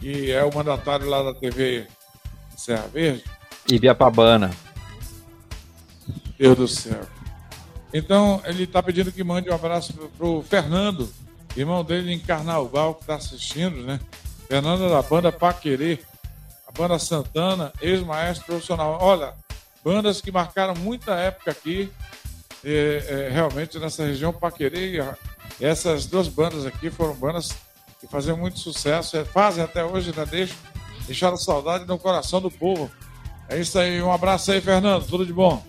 [0.00, 1.86] que é o mandatário lá da TV
[2.56, 3.24] Serra Verde.
[3.70, 4.50] Ibiapabana.
[6.38, 7.00] Deus do céu.
[7.92, 11.12] Então, ele está pedindo que mande um abraço para o Fernando,
[11.56, 13.98] irmão dele em Carnaval, que está assistindo, né?
[14.48, 15.98] Fernando é da banda Paquerê,
[16.66, 18.98] a banda Santana, ex-maestro profissional.
[18.98, 19.34] Olha,
[19.84, 21.92] bandas que marcaram muita época aqui,
[22.64, 25.04] é, é, realmente nessa região Paquerê.
[25.60, 27.54] Essas duas bandas aqui foram bandas
[28.00, 30.24] que faziam muito sucesso, é, fazem até hoje, né?
[30.24, 30.56] Deixam,
[31.06, 32.90] deixaram saudade no coração do povo.
[33.50, 35.62] É isso aí, um abraço aí, Fernando, tudo de bom.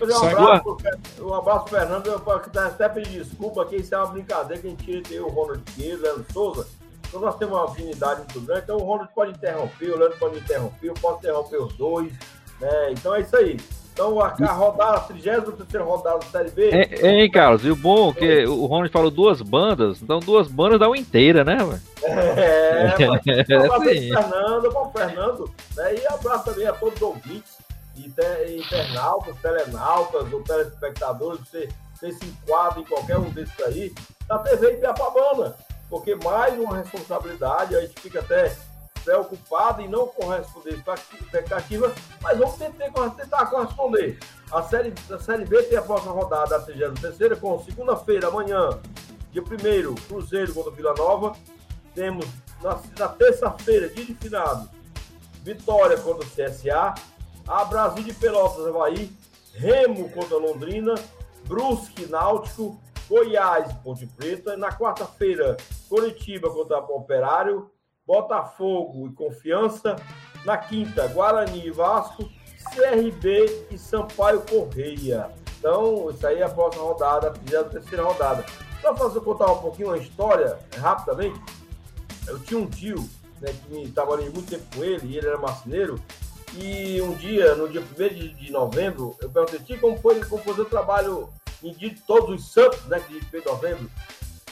[0.00, 0.76] Um abraço,
[1.20, 2.06] um abraço, Fernando.
[2.08, 5.62] Eu até pedir desculpa que isso é uma brincadeira que a gente tem o Ronald
[5.76, 6.66] Pinheiro, Leandro Souza.
[7.12, 8.62] Então nós temos uma afinidade muito grande.
[8.62, 12.10] Então o Ronald pode interromper, o Leandro pode interromper, eu posso interromper os dois.
[12.58, 12.92] Né?
[12.92, 13.58] Então é isso aí.
[13.92, 16.70] Então a, a rodada, a 33 rodada da Série B.
[16.70, 17.66] É, hein, Carlos?
[17.66, 20.96] E o bom é que o Ronald falou duas bandas, então duas bandas dá uma
[20.96, 21.80] inteira, né, velho?
[22.02, 25.94] É, é, abraço é, Fernando, bom Fernando, né?
[25.94, 27.58] E abraço também a todos os ouvintes
[27.96, 33.94] internautas, telenautas ou telespectadores, você, você se enquadra em qualquer um desses aí,
[34.26, 35.54] da TV Ipiapabana,
[35.92, 38.56] porque mais uma responsabilidade, a gente fica até
[39.04, 44.18] preocupado em não corresponder à expectativa, mas vamos tentar, tentar corresponder.
[44.50, 48.80] A série, a série B tem a próxima rodada, a 33 com segunda-feira, amanhã,
[49.32, 51.36] dia 1 Cruzeiro contra Vila Nova.
[51.94, 52.24] Temos
[52.62, 54.70] na, na terça-feira, dia de finado,
[55.42, 56.94] Vitória contra o CSA.
[57.46, 59.14] A Brasil de Pelotas, Havaí,
[59.52, 60.94] Remo contra Londrina,
[61.46, 62.80] Brusque, Náutico,
[63.12, 64.56] Goiás, Ponte Preta.
[64.56, 67.70] Na quarta-feira, Curitiba contra o Operário,
[68.06, 69.96] Botafogo e Confiança.
[70.46, 72.26] Na quinta, Guarani e Vasco,
[72.74, 75.30] CRB e Sampaio Correia.
[75.58, 78.46] Então, isso aí é a próxima rodada, a terceira rodada.
[78.80, 81.38] Para fazer contar um pouquinho uma história, rapidamente,
[82.26, 82.96] eu tinha um tio
[83.42, 86.00] né, que trabalhei muito tempo com ele, e ele era marceneiro,
[86.54, 90.64] e um dia, no dia 1 de, novembro, eu perguntei, como foi, como foi o
[90.64, 91.28] trabalho
[91.70, 93.90] dia de todos os santos, né, que de novembro?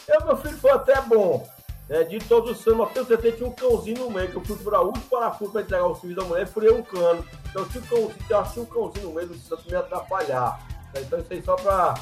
[0.06, 1.48] Eu, meu filho, foi até bom.
[1.88, 4.56] Né, de todos os santos, eu tentei, tinha um cãozinho no meio, que eu fui
[4.56, 7.24] para o parafuso para entregar o serviço da mulher e furei um cano.
[7.50, 10.64] Então tinha um cãozinho, eu tinha um cãozinho no meio do santo me atrapalhar.
[10.94, 11.94] Né, então isso aí só para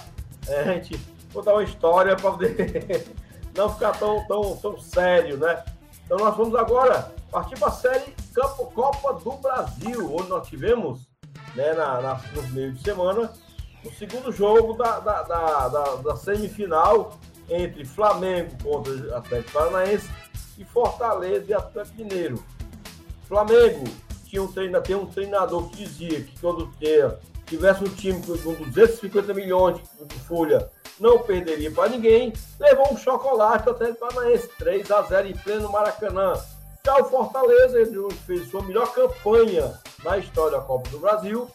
[0.46, 1.00] é, a gente
[1.32, 3.06] contar uma história para poder
[3.56, 5.64] não ficar tão, tão, tão sério, né?
[6.04, 11.08] Então nós vamos agora partir para a série Campo Copa do Brasil, onde nós tivemos,
[11.54, 13.32] né, na, na, no meio de semana,
[13.84, 20.08] o segundo jogo da, da, da, da, da semifinal entre Flamengo contra Atlético Paranaense
[20.58, 22.44] e Fortaleza e Atlético Mineiro.
[23.26, 23.84] Flamengo
[24.26, 26.70] tinha um treinador, tem um treinador que dizia que quando
[27.46, 32.32] tivesse um time com 250 milhões de folha, não perderia para ninguém.
[32.58, 36.34] Levou um chocolate até Paranaense, 3 a 0 em pleno Maracanã.
[36.84, 41.48] Já o Fortaleza ele fez sua melhor campanha na história da Copa do Brasil.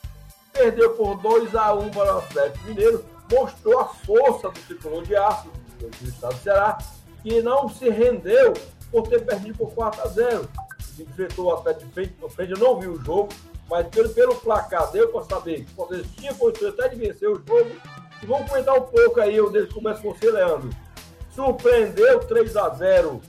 [0.54, 3.04] Perdeu por 2 a 1 para o Atlético Mineiro.
[3.32, 6.78] Mostrou a força do tricolor de aço do estado do Ceará,
[7.22, 8.54] que não se rendeu
[8.92, 10.50] por ter perdido por 4 a 0.
[11.00, 13.30] Enfrentou o Atlético de frente, frente, eu não vi o jogo,
[13.68, 17.28] mas pelo, pelo placar deu para saber que o Fortaleza tinha condições até de vencer
[17.28, 17.72] o jogo.
[18.22, 20.70] E vamos comentar um pouco aí, o deles começa com você, Leandro.
[21.34, 23.20] Surpreendeu 3 a 0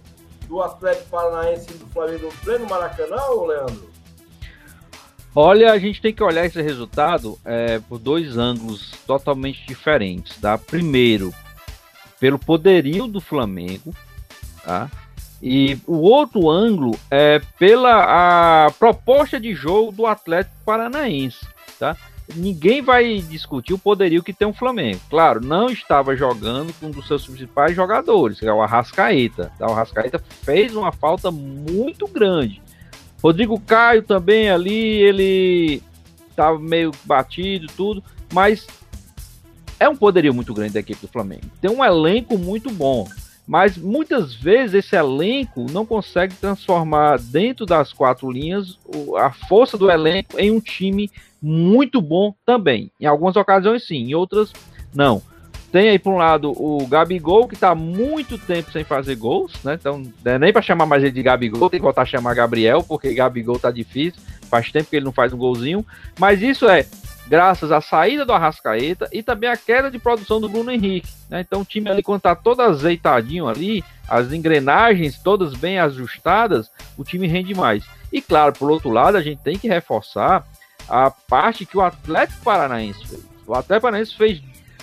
[0.46, 3.93] do Atlético Paranaense do Flamengo no pleno Maracanã, Leandro?
[5.34, 10.36] Olha, a gente tem que olhar esse resultado é, por dois ângulos totalmente diferentes.
[10.36, 10.56] Tá?
[10.56, 11.34] Primeiro,
[12.20, 13.94] pelo poderio do Flamengo,
[14.64, 14.88] tá?
[15.42, 21.46] E o outro ângulo é pela a proposta de jogo do Atlético Paranaense,
[21.78, 21.96] tá?
[22.34, 25.00] ninguém vai discutir o poderio que tem o Flamengo.
[25.10, 29.52] Claro, não estava jogando com um dos seus principais jogadores, que é o Arrascaeta.
[29.60, 32.62] O Arrascaeta fez uma falta muito grande.
[33.24, 35.82] Rodrigo Caio também ali, ele
[36.28, 38.66] estava meio batido tudo, mas
[39.80, 41.46] é um poderio muito grande da equipe do Flamengo.
[41.58, 43.08] Tem um elenco muito bom.
[43.46, 48.78] Mas muitas vezes esse elenco não consegue transformar dentro das quatro linhas
[49.18, 51.10] a força do elenco em um time
[51.42, 52.90] muito bom também.
[52.98, 54.50] Em algumas ocasiões sim, em outras
[54.94, 55.22] não.
[55.74, 59.74] Tem aí por um lado o Gabigol, que está muito tempo sem fazer gols, né?
[59.74, 62.84] Então, é nem para chamar mais ele de Gabigol, tem que voltar a chamar Gabriel,
[62.84, 65.84] porque Gabigol tá difícil, faz tempo que ele não faz um golzinho.
[66.16, 66.86] Mas isso é
[67.26, 71.08] graças à saída do Arrascaeta e também à queda de produção do Bruno Henrique.
[71.28, 71.40] Né?
[71.40, 77.02] Então o time ali, quando está todo azeitadinho ali, as engrenagens todas bem ajustadas, o
[77.02, 77.84] time rende mais.
[78.12, 80.46] E claro, por outro lado, a gente tem que reforçar
[80.88, 83.24] a parte que o Atlético Paranaense fez.
[83.44, 84.40] O Atlético Paranaense fez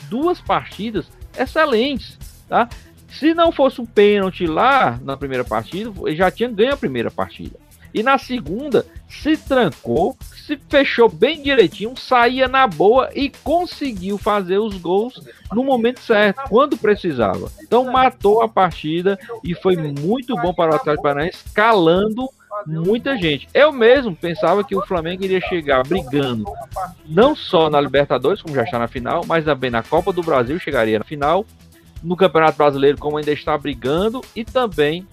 [0.10, 1.06] duas partidas
[1.38, 2.68] excelentes, tá?
[3.10, 7.12] Se não fosse um pênalti lá na primeira partida, ele já tinha ganho a primeira
[7.12, 7.60] partida.
[7.94, 14.60] E na segunda, se trancou, se fechou bem direitinho, saía na boa e conseguiu fazer
[14.60, 17.52] os gols no momento certo, quando precisava.
[17.62, 22.30] Então matou a partida e foi muito bom para o Atlético Paranaense, calando
[22.66, 23.48] muita gente.
[23.54, 26.46] Eu mesmo pensava que o Flamengo iria chegar brigando
[27.06, 30.60] não só na Libertadores, como já está na final, mas também na Copa do Brasil
[30.60, 31.46] chegaria na final,
[32.04, 35.08] no Campeonato Brasileiro, como ainda está brigando, e também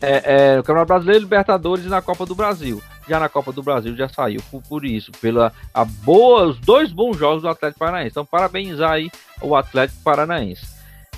[0.00, 2.82] é, é, no Campeonato Brasileiro, Libertadores e na Copa do Brasil.
[3.08, 6.92] Já na Copa do Brasil já saiu por, por isso, pela a boa, os dois
[6.92, 8.10] bons jogos do Atlético Paranaense.
[8.10, 9.10] Então, parabenizar aí
[9.40, 10.66] o Atlético Paranaense.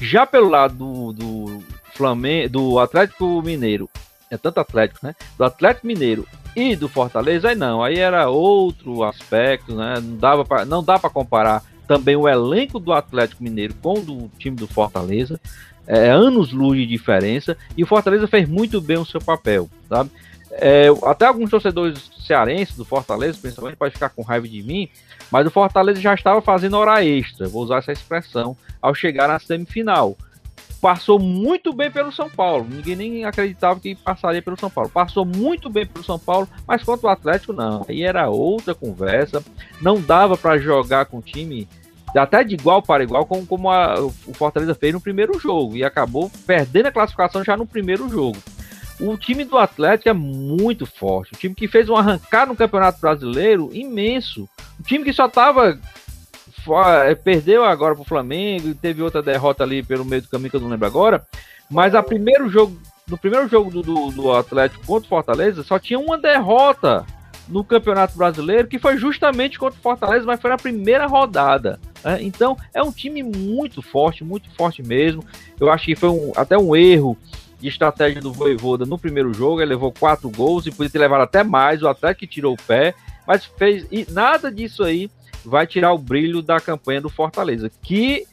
[0.00, 1.62] Já pelo lado do, do
[1.94, 3.88] Flamengo, do Atlético Mineiro,
[4.34, 5.14] é tanto Atlético, né?
[5.36, 9.94] Do Atlético Mineiro e do Fortaleza, aí não, aí era outro aspecto, né?
[10.00, 14.02] Não dava pra, não dá para comparar também o elenco do Atlético Mineiro com o
[14.02, 15.40] do time do Fortaleza.
[15.86, 20.10] É, anos luz de diferença e o Fortaleza fez muito bem o seu papel, sabe?
[20.52, 24.88] É, até alguns torcedores cearenses do Fortaleza, principalmente, podem ficar com raiva de mim,
[25.30, 29.38] mas o Fortaleza já estava fazendo hora extra, vou usar essa expressão, ao chegar na
[29.38, 30.16] semifinal.
[30.84, 34.90] Passou muito bem pelo São Paulo, ninguém nem acreditava que passaria pelo São Paulo.
[34.90, 37.86] Passou muito bem pelo São Paulo, mas contra o Atlético não.
[37.88, 39.42] Aí era outra conversa,
[39.80, 41.66] não dava para jogar com o time
[42.14, 45.82] até de igual para igual, como, como a, o Fortaleza fez no primeiro jogo, e
[45.82, 48.36] acabou perdendo a classificação já no primeiro jogo.
[49.00, 53.00] O time do Atlético é muito forte, o time que fez um arrancar no Campeonato
[53.00, 54.46] Brasileiro imenso,
[54.78, 55.80] o time que só estava
[57.22, 60.60] perdeu agora para o Flamengo teve outra derrota ali pelo meio do caminho que eu
[60.60, 61.26] não lembro agora,
[61.70, 65.78] mas a primeiro jogo, no primeiro jogo do, do, do Atlético contra o Fortaleza só
[65.78, 67.04] tinha uma derrota
[67.48, 71.78] no Campeonato Brasileiro, que foi justamente contra o Fortaleza, mas foi na primeira rodada.
[72.02, 72.22] Né?
[72.22, 75.24] Então é um time muito forte, muito forte mesmo.
[75.60, 77.16] Eu acho que foi um, até um erro
[77.60, 79.60] de estratégia do Voivoda no primeiro jogo.
[79.60, 81.82] Ele levou quatro gols e podia ter levado até mais.
[81.82, 82.94] O Atlético tirou o pé,
[83.26, 85.10] mas fez e nada disso aí
[85.44, 88.26] vai tirar o brilho da campanha do Fortaleza, que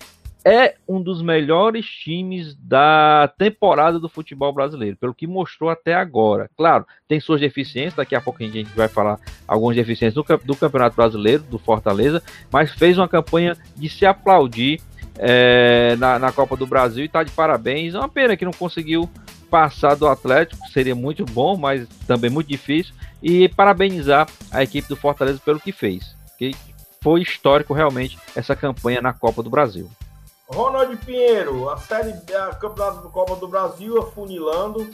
[0.43, 6.49] é um dos melhores times da temporada do futebol brasileiro, pelo que mostrou até agora.
[6.57, 10.55] Claro, tem suas deficiências, daqui a pouco a gente vai falar algumas deficiências do, do
[10.55, 14.81] Campeonato Brasileiro, do Fortaleza, mas fez uma campanha de se aplaudir
[15.17, 17.93] é, na, na, Copa do Brasil e está de parabéns.
[17.93, 19.09] É uma pena que não conseguiu
[19.49, 22.93] passar do Atlético, seria muito bom, mas também muito difícil.
[23.21, 26.15] E parabenizar a equipe do Fortaleza pelo que fez.
[26.39, 26.55] Que
[27.01, 29.89] foi histórico realmente essa campanha na Copa do Brasil.
[30.47, 34.89] Ronald Pinheiro, a série a Campeonato do Copa do Brasil afunilando.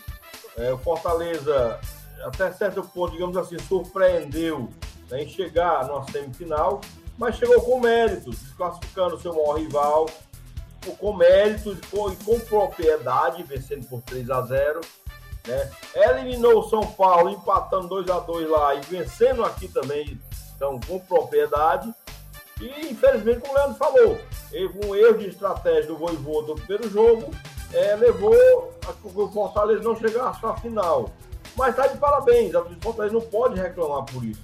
[0.55, 1.79] É, o Fortaleza,
[2.23, 4.69] até certo ponto, digamos assim, surpreendeu
[5.09, 6.81] né, em chegar numa semifinal,
[7.17, 10.05] mas chegou com méritos, desclassificando seu maior rival,
[10.97, 14.81] com méritos e com propriedade, vencendo por 3 a 0
[15.47, 15.71] né?
[15.95, 20.19] Eliminou o São Paulo, empatando 2 a 2 lá e vencendo aqui também,
[20.55, 21.93] então, com propriedade.
[22.59, 24.19] E, infelizmente, como o Leandro falou,
[24.85, 27.31] um erro de estratégia do Voivô do primeiro jogo
[27.73, 31.11] é, levou a que o Fortaleza não chegasse à final.
[31.55, 34.41] Mas está de parabéns, o Fortaleza não pode reclamar por isso.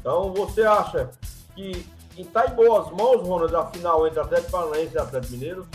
[0.00, 1.10] Então, você acha
[1.54, 5.68] que está em boas mãos, Ronald, a final entre Atlético Paranaense e Atlético Mineiro?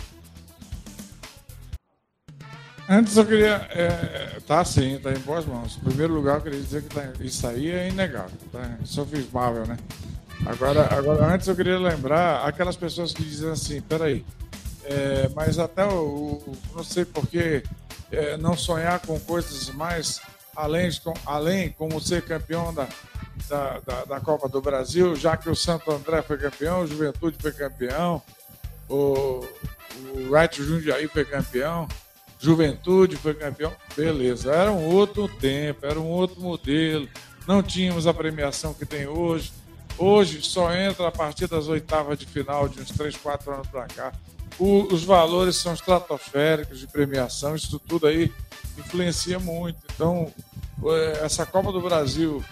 [2.90, 3.68] Antes eu queria.
[3.72, 5.78] É, tá sim, tá em boas mãos.
[5.78, 8.78] Em primeiro lugar, eu queria dizer que tá, isso aí é inegável, tá?
[8.84, 9.78] Sofismável, né?
[10.46, 14.25] Agora, agora, antes eu queria lembrar aquelas pessoas que dizem assim, peraí,
[14.83, 17.63] é, mas até o, o não sei porquê
[18.12, 20.19] é, não sonhar com coisas mais
[20.56, 22.87] além, com, além como ser campeão da,
[23.48, 27.37] da, da, da, Copa do Brasil, já que o Santo André foi campeão, o Juventude
[27.39, 28.21] foi campeão,
[28.89, 29.46] o,
[30.13, 31.87] o Right Jundiaí foi campeão,
[32.37, 37.08] Juventude foi campeão, beleza, era um outro tempo, era um outro modelo,
[37.48, 39.52] não tínhamos a premiação que tem hoje,
[39.98, 43.85] Hoje só entra a partir das oitavas de final, de uns 3, 4 anos para
[43.85, 44.12] cá.
[44.60, 48.31] o, os valores são estratosféricos de premiação, isso tudo aí
[48.77, 49.77] influencia muito.
[49.94, 50.31] Então,
[50.85, 52.44] é, essa Copa do Brasil,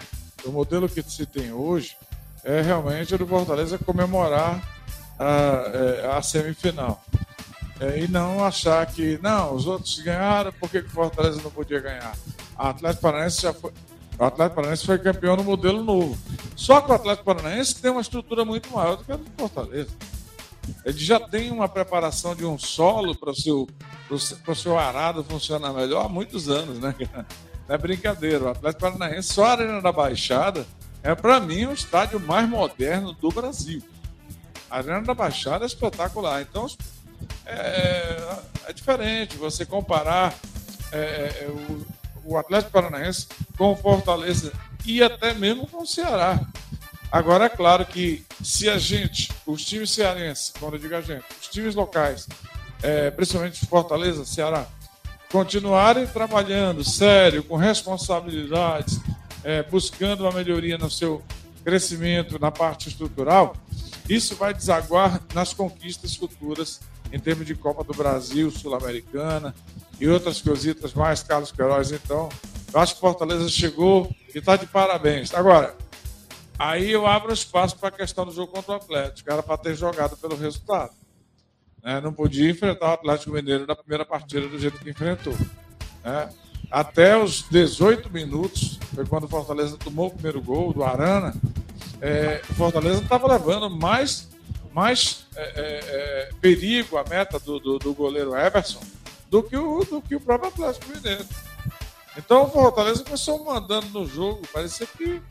[0.44, 1.96] o modelo que se tem hoje,
[2.44, 4.62] é realmente o do Fortaleza comemorar
[5.18, 7.02] a, é, a semifinal.
[7.80, 11.80] É, e não achar que, não, os outros ganharam, por que o Fortaleza não podia
[11.80, 12.16] ganhar?
[12.56, 13.72] A Atlético Paranaense já foi.
[14.22, 16.16] O Atlético Paranaense foi campeão no modelo novo.
[16.54, 19.90] Só que o Atlético Paranaense tem uma estrutura muito maior do que a do Fortaleza.
[20.84, 23.68] Ele já tem uma preparação de um solo para o seu,
[24.54, 26.94] seu arado funcionar melhor há muitos anos, né?
[27.68, 28.44] Não é brincadeira.
[28.44, 30.64] O Atlético Paranaense, só a Arena da Baixada,
[31.02, 33.82] é para mim o estádio mais moderno do Brasil.
[34.70, 36.40] A Arena da Baixada é espetacular.
[36.42, 36.68] Então,
[37.44, 38.36] é,
[38.68, 40.32] é diferente você comparar
[40.92, 44.52] é, é, o, o Atlético Paranaense com o Fortaleza
[44.84, 46.40] e até mesmo com o Ceará.
[47.10, 51.24] Agora, é claro que se a gente, os times cearenses, quando eu digo a gente,
[51.40, 52.26] os times locais,
[52.82, 54.66] é, principalmente Fortaleza, Ceará,
[55.30, 58.98] continuarem trabalhando sério, com responsabilidades,
[59.44, 61.22] é, buscando uma melhoria no seu
[61.62, 63.54] crescimento na parte estrutural,
[64.08, 66.80] isso vai desaguar nas conquistas futuras
[67.12, 69.54] em termos de Copa do Brasil, Sul-Americana
[70.02, 71.92] e outras coisitas mais, Carlos Queiroz.
[71.92, 72.28] Então,
[72.74, 75.32] eu acho que Fortaleza chegou e está de parabéns.
[75.32, 75.76] Agora,
[76.58, 79.76] aí eu abro espaço para a questão do jogo contra o Atlético, era para ter
[79.76, 80.90] jogado pelo resultado.
[81.80, 82.00] Né?
[82.00, 85.36] Não podia enfrentar o Atlético Mineiro na primeira partida do jeito que enfrentou.
[86.02, 86.28] Né?
[86.68, 91.32] Até os 18 minutos, foi quando o Fortaleza tomou o primeiro gol do Arana,
[92.00, 94.28] é, o Fortaleza estava levando mais,
[94.72, 98.80] mais é, é, é, perigo à meta do, do, do, goleiro Everson
[99.32, 101.24] do que, o, do que o próprio Atlético Mineiro.
[102.18, 105.22] Então o Fortaleza começou mandando no jogo, parecia que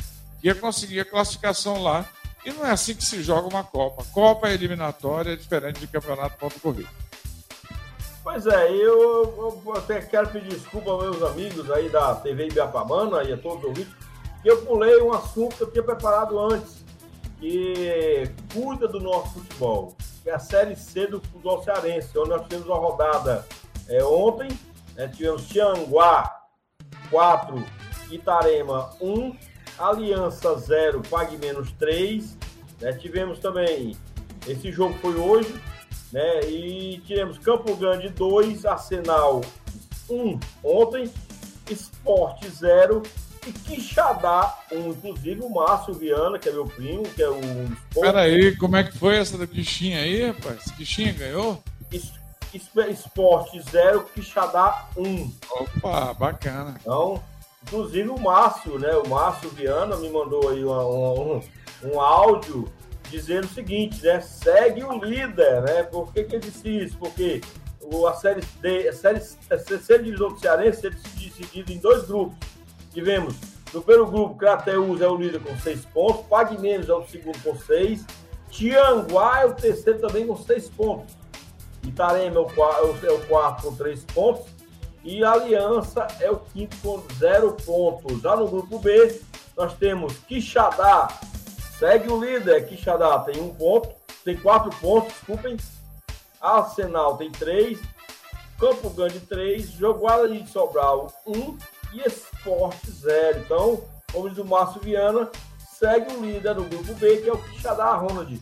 [0.43, 2.03] ia conseguir a classificação lá.
[2.43, 4.03] E não é assim que se joga uma Copa.
[4.11, 6.89] Copa é eliminatória, é diferente de campeonato ponto corrido.
[8.23, 13.23] Pois é, eu, eu, até quero pedir desculpa aos meus amigos aí da TV Ibiapamana
[13.23, 13.93] e a todos os ouvintes,
[14.41, 16.83] que eu pulei um assunto que eu tinha preparado antes,
[17.39, 22.41] que cuida do nosso futebol, que é a Série C do futebol cearense, onde nós
[22.41, 23.45] tivemos uma rodada
[23.91, 24.49] é, ontem,
[24.95, 26.29] né, tivemos Tianguá
[27.09, 27.63] 4,
[28.11, 29.35] Itarema 1,
[29.77, 32.37] Aliança 0, Pague Menos 3,
[32.79, 33.95] né, tivemos também,
[34.47, 35.53] esse jogo foi hoje,
[36.11, 36.41] né?
[36.41, 39.41] E tivemos Campo Grande 2, Arsenal
[40.09, 41.11] 1 ontem,
[41.69, 43.01] Esporte 0
[43.47, 44.89] e Quixadá 1.
[44.89, 48.01] Inclusive o Márcio Viana, que é meu primo, que é o Esporte.
[48.01, 50.71] Peraí, como é que foi essa da Quixinha aí, rapaz?
[50.71, 51.63] Quixinha ganhou?
[51.91, 52.11] Es,
[52.57, 55.31] Esporte 0, Quixadá 1.
[55.51, 56.75] Opa, bacana.
[56.81, 57.21] Então,
[57.63, 58.95] inclusive o Márcio, né?
[58.95, 61.41] O Márcio Viana me mandou aí uma, uma, um,
[61.83, 62.71] um áudio
[63.09, 64.21] dizendo o seguinte, né?
[64.21, 65.83] Segue o líder, né?
[65.83, 66.97] Por que, que ele disse isso?
[66.97, 67.41] Porque
[67.81, 72.05] o, a série D, a série a terceira divisão do Cearense é dividida em dois
[72.05, 72.37] grupos.
[72.93, 73.35] Tivemos
[73.73, 77.41] no primeiro grupo, Crateus é o líder com seis pontos, Pague Menos é o segundo
[77.41, 78.05] com seis,
[78.49, 81.15] Tianguá é o terceiro também com seis pontos,
[81.91, 84.45] Itarema é o, quarto, é o quarto com três pontos
[85.03, 88.21] e Aliança é o quinto com zero pontos.
[88.21, 89.21] Já no grupo B,
[89.57, 91.07] nós temos Quixadá
[91.81, 93.89] Segue o líder, Quixadá tem um ponto,
[94.23, 95.57] tem quatro pontos, desculpem.
[96.39, 97.79] Arsenal tem três,
[98.59, 101.57] Campo Grande três, Joguarani de Sobral um
[101.91, 103.39] e Esporte zero.
[103.39, 103.83] Então,
[104.13, 105.27] como diz o Márcio Viana,
[105.57, 108.39] segue o líder do grupo B, que é o Quixadá Ronald.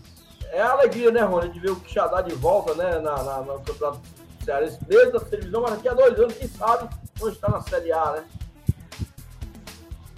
[0.52, 3.60] É a alegria, né, Ronald, de ver o Quixadá de volta, né, na, na, no
[3.60, 4.00] Campeonato
[4.44, 6.90] Cearense, desde a televisão, mas daqui a dois anos, quem sabe,
[7.22, 8.26] onde está na Série A, né?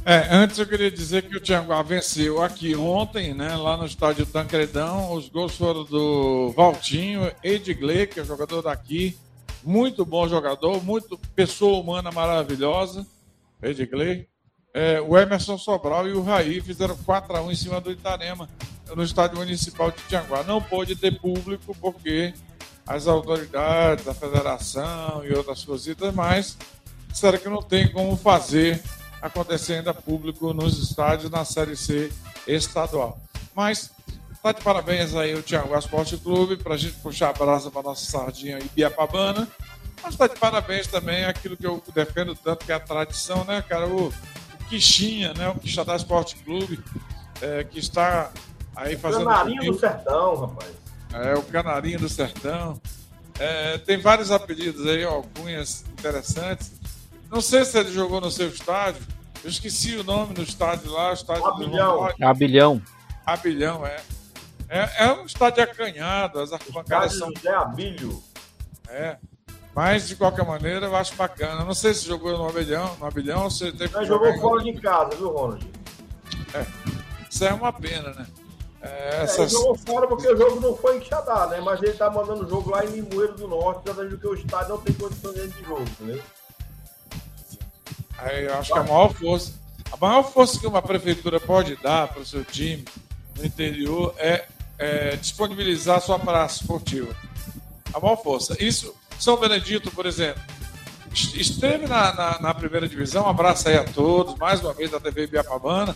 [0.04, 4.26] É, antes eu queria dizer que o Tianguá venceu aqui ontem, né, lá no estádio
[4.26, 5.14] Tancredão.
[5.14, 9.16] Os gols foram do Valtinho, Edgley, que é jogador daqui,
[9.64, 13.06] muito bom jogador, muito pessoa humana maravilhosa,
[13.62, 14.28] Edgley.
[14.74, 18.50] É, o Emerson Sobral e o Raí fizeram 4 a 1 em cima do Itarema,
[18.96, 20.44] no estádio municipal de Tianguá.
[20.44, 22.34] Não pôde ter público porque
[22.86, 26.58] as autoridades, a federação e outras coisitas mais
[27.10, 28.82] disseram que não tem como fazer
[29.22, 32.12] acontecendo a público nos estádios na Série C
[32.48, 33.20] estadual.
[33.56, 33.92] Mas
[34.42, 37.84] tá de parabéns aí o Tiago Esporte Clube para a gente puxar a brasa para
[37.84, 39.48] nossa sardinha Ibiapabana.
[40.04, 43.62] Mas tá de parabéns também aquilo que eu defendo tanto, que é a tradição, né,
[43.62, 43.88] cara?
[43.88, 44.14] O, o
[44.68, 45.50] Quixinha, né?
[45.50, 46.84] O Quixadá Esporte Clube,
[47.40, 48.32] é, que está
[48.76, 49.24] aí fazendo.
[49.24, 50.72] O Canarinho do Sertão, rapaz.
[51.14, 52.82] É, o Canarinho do Sertão.
[53.40, 56.72] É, tem vários apelidos aí, ó, cunhas interessantes.
[57.30, 59.02] Não sei se ele jogou no seu estádio.
[59.44, 62.10] Eu esqueci o nome do estádio lá, o estádio Abilhão.
[62.22, 62.82] Abilhão.
[63.26, 63.98] Abilhão, é.
[64.70, 67.32] É, é um estádio acanhado, as arquibancadas são.
[67.36, 68.22] José Abílio.
[68.88, 69.18] É.
[69.74, 71.64] Mas, de qualquer maneira, eu acho bacana.
[71.64, 74.74] Não sei se jogou no Abelhão, no Abelhão ou se teve Mas jogou fora de
[74.74, 75.66] casa, viu, Ronald?
[76.54, 76.66] É.
[77.30, 78.28] Isso é uma pena, né?
[78.82, 79.40] É, essas...
[79.40, 81.62] é, ele jogou fora porque o jogo não foi em Xadá, né?
[81.62, 84.70] Mas ele tá mandando o jogo lá em Limoeiro do Norte, já que o estádio
[84.70, 86.22] não tem condição de jogo, entendeu?
[88.18, 89.54] Aí eu acho que a maior força,
[89.92, 92.86] a maior força que uma prefeitura pode dar para o seu time
[93.38, 94.46] no interior é,
[94.78, 97.16] é disponibilizar sua praça esportiva.
[97.94, 98.56] A maior força.
[98.64, 100.42] Isso são Benedito, por exemplo,
[101.14, 105.00] esteve na, na, na, primeira divisão, um abraço aí a todos, mais uma vez da
[105.00, 105.96] TV Biapabana.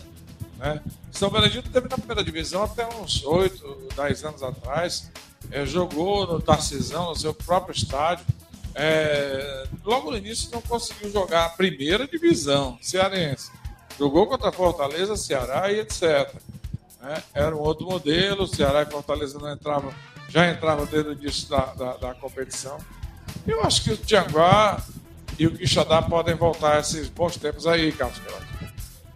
[0.58, 0.82] Né?
[1.16, 5.09] São Benedito esteve na primeira divisão até uns 8, 10 anos atrás,
[5.49, 8.26] é, jogou no Tarcisão, no seu próprio estádio.
[8.74, 13.49] É, logo no início não conseguiu jogar a primeira divisão cearense.
[13.97, 16.34] Jogou contra Fortaleza, Ceará e etc.
[17.01, 17.24] Né?
[17.34, 19.93] Era um outro modelo, Ceará e Fortaleza não
[20.28, 22.78] já entravam desde o início da, da, da competição.
[23.47, 24.84] Eu acho que o Tianguá
[25.39, 28.55] e o Quixadá podem voltar a esses bons tempos aí, Carlos Queiroz.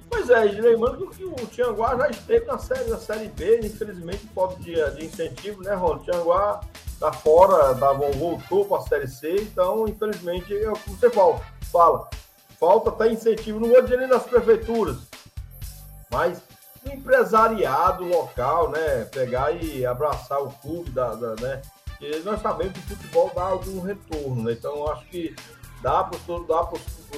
[0.10, 4.64] Pois é, lembrando que o Tianguá já esteve na série, na série B, infelizmente, pobre
[4.64, 5.95] de, de incentivo, né, Ron?
[5.95, 6.62] O Tianguá
[6.99, 11.39] tá fora, tá, voltou para a série C, então, infelizmente, é o que você fala.
[11.72, 12.10] fala.
[12.60, 14.97] Falta até incentivo, não vou dizer nem nas prefeituras,
[16.12, 16.41] mas
[16.86, 19.05] empresariado local, né?
[19.05, 21.62] Pegar e abraçar o clube da, da né?
[21.86, 24.53] Porque nós sabemos que o futebol dá algum retorno, né?
[24.53, 25.36] Então acho que
[25.82, 26.17] dá para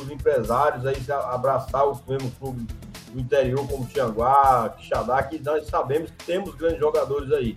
[0.01, 0.95] os empresários aí
[1.29, 2.67] abraçar o mesmo clube
[3.11, 7.55] do interior, como Tianguá, Quixadá, que nós sabemos que temos grandes jogadores aí.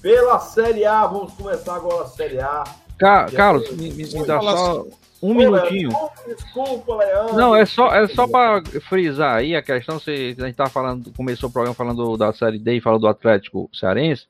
[0.00, 2.64] Pela Série A, vamos começar agora a Série A.
[2.98, 4.84] Ca Carlos, me, me, me dá só
[5.22, 5.88] um Ô, minutinho.
[5.88, 7.36] Desculpa, desculpa, Leandro.
[7.36, 10.00] Não, é só, é só para frisar aí a questão.
[10.00, 13.06] Se a gente tá falando, começou o programa falando da Série D e falou do
[13.06, 14.26] Atlético Cearense.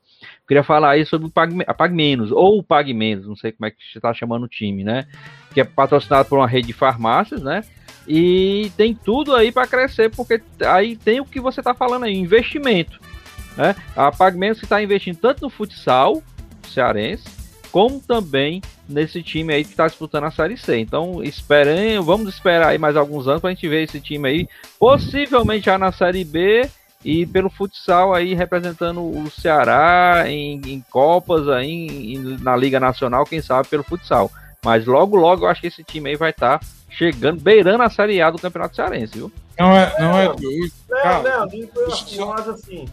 [0.47, 3.71] Queria falar aí sobre o Pag, Menos, ou o Pag Menos, não sei como é
[3.71, 5.05] que você está chamando o time, né?
[5.53, 7.63] Que é patrocinado por uma rede de farmácias, né?
[8.07, 12.13] E tem tudo aí para crescer, porque aí tem o que você está falando aí,
[12.13, 12.99] investimento.
[13.55, 13.75] Né?
[13.95, 16.21] A Pag Menos está investindo tanto no futsal
[16.67, 17.23] cearense,
[17.71, 20.77] como também nesse time aí que está disputando a Série C.
[20.77, 24.47] Então, esperem, vamos esperar aí mais alguns anos para a gente ver esse time aí,
[24.77, 26.69] possivelmente já na Série B
[27.03, 33.25] e pelo futsal aí representando o Ceará em, em Copas aí em, na Liga Nacional,
[33.25, 34.31] quem sabe pelo futsal.
[34.63, 37.89] Mas logo, logo eu acho que esse time aí vai estar tá chegando, beirando a
[37.89, 39.31] Série A do Campeonato Cearense, viu?
[39.59, 40.71] Não é, não é doido.
[40.89, 41.45] Não, não,
[42.17, 42.85] não, mas assim,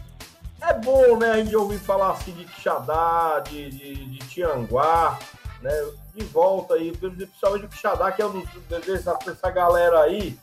[0.61, 5.17] é bom, né, a gente ouvir falar assim de Quixadá, de, de, de Tianguá,
[5.61, 5.71] né,
[6.15, 8.49] de volta aí, principalmente o Quixadá, que é um dos,
[8.85, 10.37] dessa, dessa galera aí,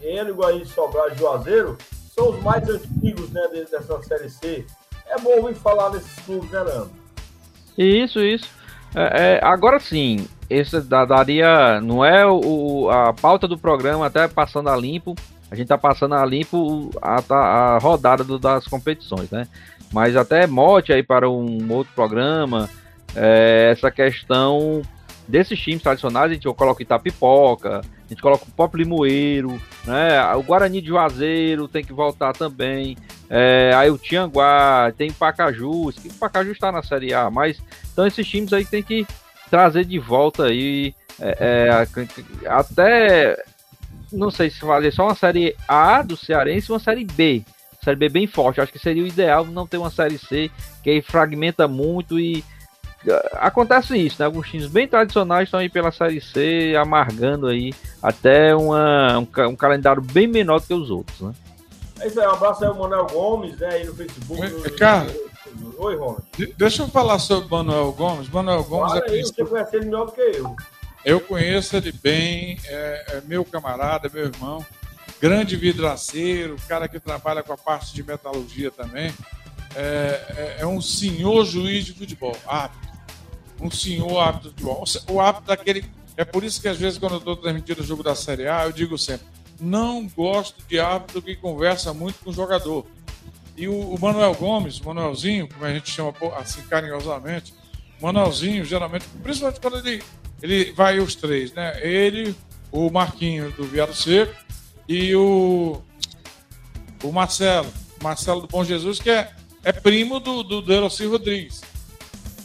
[0.00, 1.76] ele, Guaí, Sobral Juazeiro,
[2.18, 3.40] são os mais antigos né,
[3.70, 4.66] dessa Série C.
[5.06, 6.90] É bom ouvir falar desses clubes, né, Leandro?
[7.78, 8.48] Isso, isso.
[8.92, 11.80] É, é, agora sim, esse daria.
[11.80, 15.14] Não é o, a pauta do programa, até passando a limpo.
[15.48, 19.46] A gente tá passando a limpo a, a rodada do, das competições, né?
[19.92, 22.68] Mas até mote aí para um outro programa.
[23.14, 24.82] É, essa questão
[25.28, 30.34] desses times tradicionais, a gente coloca Itapipoca, a gente coloca o próprio Limoeiro, né?
[30.34, 32.96] O Guarani de Juazeiro tem que voltar também.
[33.28, 37.60] É, aí o Tianguá, tem Pacaju, o Pacaju está na Série A, mas
[37.92, 39.06] então esses times aí tem que
[39.50, 41.84] trazer de volta aí é,
[42.46, 43.36] é, até
[44.12, 47.44] não sei se fazer só uma série A do Cearense e uma série B.
[47.82, 48.60] Série B bem forte.
[48.60, 50.50] Acho que seria o ideal não ter uma série C
[50.82, 52.44] que aí fragmenta muito e
[53.34, 54.26] acontece isso, né?
[54.26, 59.56] Alguns times bem tradicionais estão aí pela Série C, amargando aí até uma, um, um,
[59.56, 61.32] calendário bem menor do que os outros, né?
[62.00, 64.48] É isso aí, um abraço aí ao Manuel Gomes, né, aí no Facebook.
[64.48, 65.08] No, Cara,
[65.78, 66.22] Oi, Ronald.
[66.56, 68.28] Deixa eu falar sobre o Manuel Gomes.
[68.28, 70.56] Manuel Gomes é aí, você conhece ele melhor do que eu.
[71.04, 74.64] Eu conheço ele bem, é, é meu camarada, meu irmão,
[75.20, 79.14] grande vidraceiro, cara que trabalha com a parte de metalurgia também.
[79.74, 82.87] É, é, é um senhor juiz de futebol, árbitro
[83.60, 84.84] um senhor árbitro de futebol.
[85.10, 85.84] O árbitro daquele.
[86.16, 88.64] É por isso que às vezes, quando eu estou transmitindo o jogo da Série A,
[88.64, 89.26] eu digo sempre:
[89.60, 92.86] não gosto de árbitro que conversa muito com o jogador.
[93.56, 97.52] E o, o Manuel Gomes, o Manuelzinho, como a gente chama assim carinhosamente,
[98.00, 100.02] o Manuelzinho, geralmente, principalmente quando ele,
[100.40, 101.78] ele vai os três, né?
[101.82, 102.34] Ele,
[102.70, 104.32] o Marquinho do Viado Seco
[104.88, 105.82] e o,
[107.02, 107.68] o Marcelo,
[108.00, 109.32] Marcelo do Bom Jesus, que é,
[109.64, 111.60] é primo do, do Deroci Rodrigues.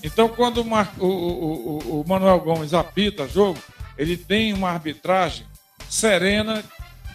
[0.04, 3.60] Então, quando o, o, o, o Manuel Gomes apita jogo,
[3.98, 5.46] ele tem uma arbitragem
[5.90, 6.64] serena,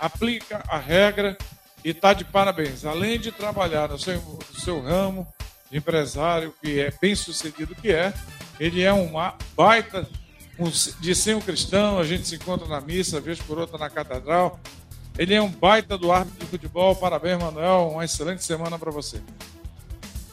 [0.00, 1.36] aplica a regra
[1.84, 2.84] e está de parabéns.
[2.84, 5.26] Além de trabalhar no seu, no seu ramo,
[5.70, 8.12] empresário que é bem sucedido que é.
[8.58, 10.08] Ele é uma baita
[10.58, 10.68] um,
[11.00, 14.58] de ser um cristão, a gente se encontra na missa, vez por outra na catedral.
[15.16, 16.94] Ele é um baita do árbitro de futebol.
[16.94, 17.90] Parabéns, Manuel.
[17.92, 19.20] Uma excelente semana para você.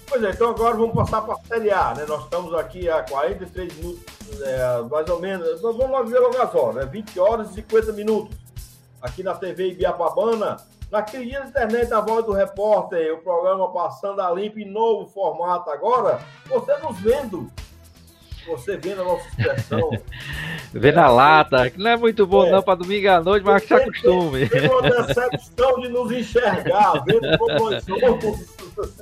[0.07, 2.05] Pois é, então agora vamos passar para a Série A, né?
[2.07, 5.61] Nós estamos aqui há 43 minutos, é, mais ou menos.
[5.61, 6.85] Nós vamos logo ver logo as horas, né?
[6.85, 8.37] 20 horas e 50 minutos.
[9.01, 10.57] Aqui na TV Ibiapabana,
[10.91, 15.09] naquele dia da internet da Voz do Repórter, o programa Passando a Limpo em novo
[15.09, 17.51] formato agora, você nos vendo
[18.45, 19.89] você vendo a nossa expressão.
[20.73, 22.51] Vê na lata, que não é muito bom é.
[22.51, 24.49] não para domingo à noite, mas que se acostume.
[24.49, 28.55] Tem uma decepção de nos enxergar, vendo como nós somos.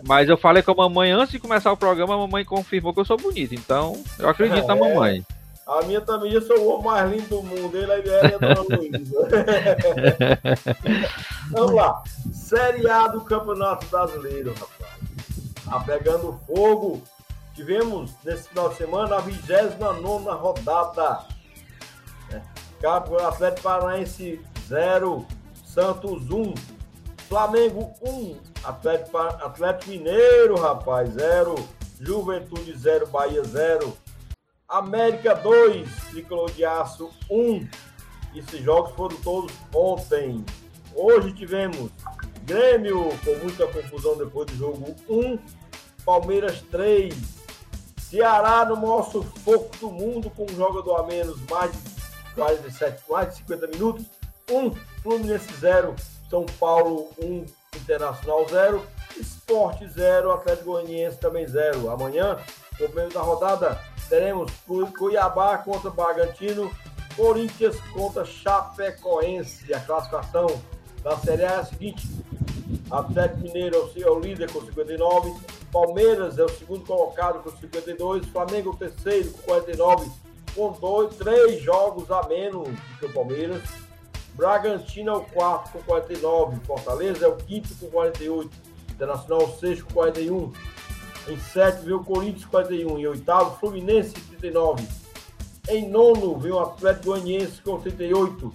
[0.08, 3.00] Mas eu falei com a mamãe antes de começar o programa, a mamãe confirmou que
[3.00, 4.68] eu sou bonito, então eu acredito é.
[4.68, 5.26] na mamãe.
[5.66, 8.78] A minha também, eu sou o homem mais lindo do mundo, ele é a Dona
[8.78, 9.30] Luísa.
[11.52, 12.04] Vamos lá.
[12.34, 14.94] Série A do Campeonato Brasileiro, rapaz.
[15.64, 17.02] Tá pegando fogo
[17.54, 21.26] Tivemos nesse final de semana a 29 rodada.
[22.30, 22.42] Né?
[22.82, 25.26] Cabo Atlético Paranaense 0,
[25.64, 26.54] Santos 1,
[27.28, 31.56] Flamengo 1, Atlético, Atlético Mineiro, rapaz, 0,
[32.00, 33.96] Juventude 0, Bahia 0,
[34.68, 37.68] América 2, Tricolor de Aço 1.
[38.36, 40.44] Esses jogos foram todos ontem.
[40.96, 41.92] Hoje tivemos
[42.46, 45.40] Grêmio com muita confusão depois do jogo 1,
[46.04, 47.14] Palmeiras 3,
[48.14, 51.80] Ceará no maior sufoco do mundo, com um jogador a menos, mais de
[52.36, 54.06] 47, mais de 50 minutos.
[54.52, 54.70] Um,
[55.02, 55.96] Fluminense 0,
[56.30, 57.46] São Paulo 1, um,
[57.76, 58.86] Internacional 0,
[59.18, 61.90] Esporte 0, Atlético Goianiense também 0.
[61.90, 62.38] Amanhã,
[62.80, 64.52] no meio da rodada, teremos
[64.96, 66.72] Cuiabá contra Bragantino,
[67.16, 69.74] Corinthians contra Chapecoense.
[69.74, 70.62] A classificação
[71.04, 72.08] da Série A é a seguinte:
[72.92, 75.34] Atlético Mineiro é o líder com 59,
[75.72, 80.12] Palmeiras é o segundo colocado com 52, Flamengo o terceiro com 49,
[80.56, 83.62] com dois, três jogos a menos do que o Palmeiras.
[84.36, 88.50] Bragantino é o quarto com 49, Fortaleza é o quinto com 48,
[88.92, 90.52] Internacional o sexto com 41.
[91.28, 94.86] Em sétimo veio o Corinthians 41, em oitavo Fluminense 39.
[95.70, 98.54] Em nono veio o Atlético Goianiense com 38.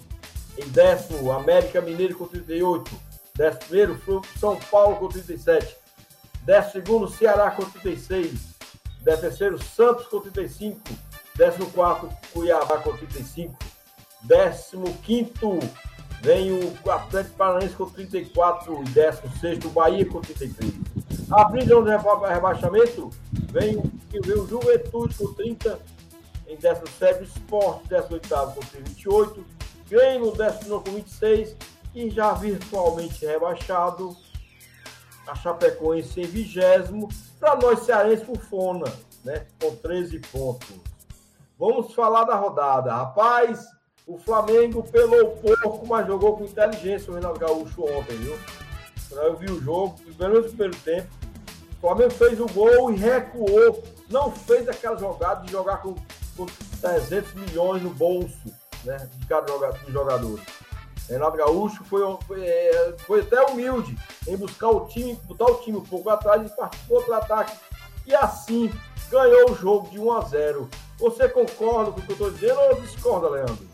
[0.57, 3.08] Em décimo, América Mineiro com 38.
[3.39, 5.77] Décimo primeiro, São Paulo com 37.
[6.83, 8.49] 12 Ceará com 36.
[9.05, 10.81] 13 Santos com 35.
[11.37, 13.55] 14 Cuiabá com 35.
[15.05, 15.31] 15
[16.21, 20.73] vem o Atlético Paranaense com 34 e 16 o Bahia com 33.
[21.31, 23.09] Abrindo o rebaixamento,
[23.53, 25.79] vem o, vem o Juventude com 30,
[26.45, 29.45] em 17 Esporte, 18 com 28,
[29.89, 31.55] Grêmio 19 com 26
[32.07, 34.15] já virtualmente rebaixado
[35.27, 38.91] a Chapecoense em vigésimo, para nós cearenses Fufona,
[39.23, 40.69] né, com 13 pontos.
[41.57, 42.93] Vamos falar da rodada.
[42.93, 43.65] Rapaz,
[44.07, 48.37] o Flamengo pelou pouco, mas jogou com inteligência o Renato Gaúcho ontem, viu?
[49.11, 51.09] Eu vi o jogo, pelo menos no primeiro tempo.
[51.77, 53.83] O Flamengo fez o gol e recuou.
[54.09, 55.95] Não fez aquela jogada de jogar com,
[56.35, 56.45] com
[56.81, 59.51] 300 milhões no bolso né, de cada
[59.87, 60.39] jogador.
[61.09, 63.97] Renato Gaúcho foi, foi, é, foi, até humilde
[64.27, 67.57] em buscar o time, botar o time um pouco atrás e partir para ataque.
[68.05, 68.71] E assim
[69.09, 70.69] ganhou o jogo de 1 a 0.
[70.99, 73.67] Você concorda com o que eu estou dizendo ou discorda, Leandro?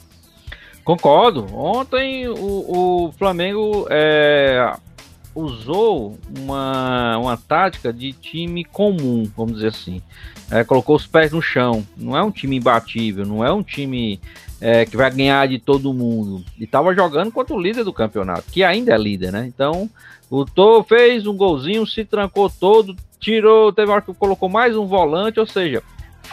[0.83, 1.47] Concordo.
[1.53, 4.77] Ontem o, o Flamengo é,
[5.33, 10.01] usou uma, uma tática de time comum, vamos dizer assim.
[10.49, 11.85] É, colocou os pés no chão.
[11.97, 14.21] Não é um time imbatível, não é um time
[14.59, 16.43] é, que vai ganhar de todo mundo.
[16.57, 19.45] E estava jogando contra o líder do campeonato, que ainda é líder, né?
[19.47, 19.89] Então,
[20.29, 24.85] o Tô fez um golzinho, se trancou todo, tirou, teve hora que colocou mais um
[24.85, 25.83] volante, ou seja,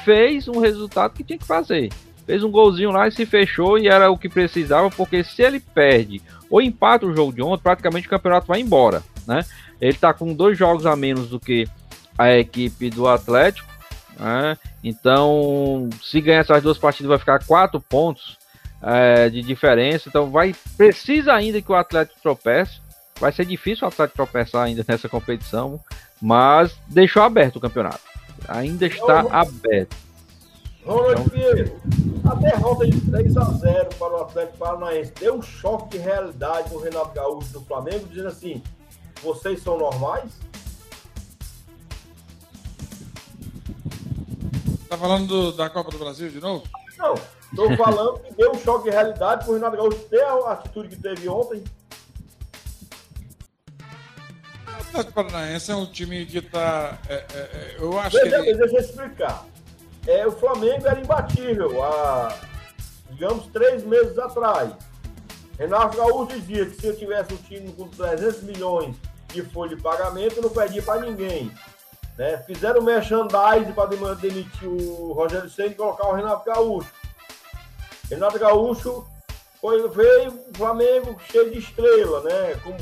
[0.05, 1.91] fez um resultado que tinha que fazer.
[2.25, 5.59] Fez um golzinho lá e se fechou e era o que precisava, porque se ele
[5.59, 9.45] perde ou empata o jogo de ontem, praticamente o campeonato vai embora, né?
[9.81, 11.67] Ele tá com dois jogos a menos do que
[12.17, 13.73] a equipe do Atlético
[14.19, 14.57] né?
[14.83, 18.37] Então, se ganhar essas duas partidas, vai ficar quatro pontos
[18.83, 20.09] é, de diferença.
[20.09, 22.81] Então, vai precisa ainda que o Atlético tropece.
[23.21, 25.79] Vai ser difícil o Atlético tropeçar ainda nessa competição,
[26.21, 28.01] mas deixou aberto o campeonato.
[28.49, 29.97] Ainda está aberto.
[30.85, 31.29] Ronald então...
[31.29, 31.81] Pinheiro,
[32.29, 36.73] a derrota de 3 a 0 para o Atlético Paranaense deu um choque de realidade
[36.73, 38.63] no Renato Gaúcho do Flamengo, dizendo assim:
[39.23, 40.33] vocês são normais?
[44.93, 46.65] Tá falando do, da Copa do Brasil de novo?
[46.99, 50.53] Não, estou falando que deu um choque de realidade para o Renato Gaúcho ter a
[50.53, 51.65] atitude que teve ontem.
[54.67, 56.99] Atlético Paranaense é um time que está.
[57.09, 58.51] É, é, é, eu acho deixa, que.
[58.51, 58.59] Ele...
[58.59, 59.47] Deixa eu explicar.
[60.07, 62.37] É, o Flamengo era imbatível há,
[63.09, 64.75] digamos, três meses atrás.
[65.59, 68.95] Renato Gaúcho dizia que se eu tivesse um time com 300 milhões
[69.33, 71.51] de folha de pagamento, eu não perdia para ninguém.
[72.17, 72.39] Né?
[72.39, 76.93] Fizeram merchandising para demitir o Rogério Senna e colocar o Renato Gaúcho.
[78.11, 79.07] Renato Gaúcho
[79.61, 82.55] foi, veio o Flamengo cheio de estrela, né?
[82.63, 82.77] Como,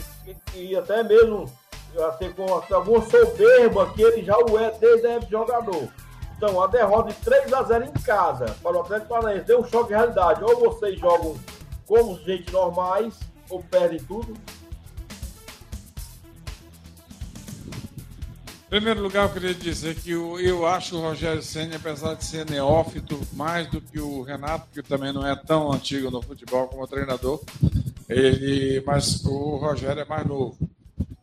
[0.55, 1.51] e até mesmo
[2.09, 5.89] até com alguma soberba que ele já o é desde a época jogador.
[6.37, 9.65] Então, a derrota de 3 a 0 em casa para o Atlético Paranaense deu um
[9.65, 10.43] choque de realidade.
[10.43, 11.37] Ou vocês jogam
[11.87, 13.19] como gente normais,
[13.51, 14.33] ou perdem tudo,
[18.71, 22.25] Em primeiro lugar, eu queria dizer que eu, eu acho o Rogério Senna, apesar de
[22.25, 26.69] ser neófito, mais do que o Renato, que também não é tão antigo no futebol
[26.69, 27.43] como treinador,
[28.09, 30.57] ele, mas o Rogério é mais novo.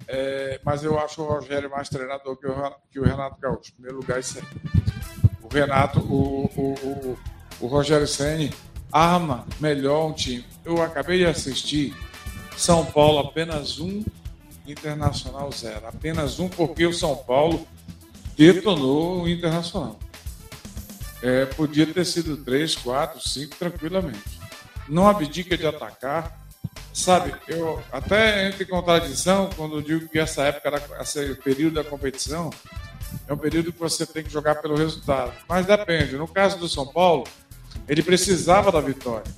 [0.09, 3.71] É, mas eu acho o Rogério mais treinador que o, que o Renato Gaúcho.
[3.71, 4.43] Em primeiro lugar, isso aí.
[5.41, 7.19] O Renato, o, o, o,
[7.61, 8.49] o Rogério Senna
[8.91, 10.43] arma melhor um time.
[10.65, 11.95] Eu acabei de assistir
[12.57, 14.03] São Paulo apenas um
[14.67, 15.87] Internacional zero.
[15.87, 17.67] Apenas um, porque o São Paulo
[18.35, 19.99] detonou o Internacional.
[21.21, 24.39] É, podia ter sido três, quatro, cinco, tranquilamente.
[24.87, 26.45] Não abdica de atacar.
[26.93, 31.75] Sabe, eu até entro em contradição quando eu digo que essa época, era, esse período
[31.75, 32.49] da competição,
[33.27, 35.31] é um período que você tem que jogar pelo resultado.
[35.47, 36.15] Mas depende.
[36.15, 37.23] No caso do São Paulo,
[37.87, 39.31] ele precisava da vitória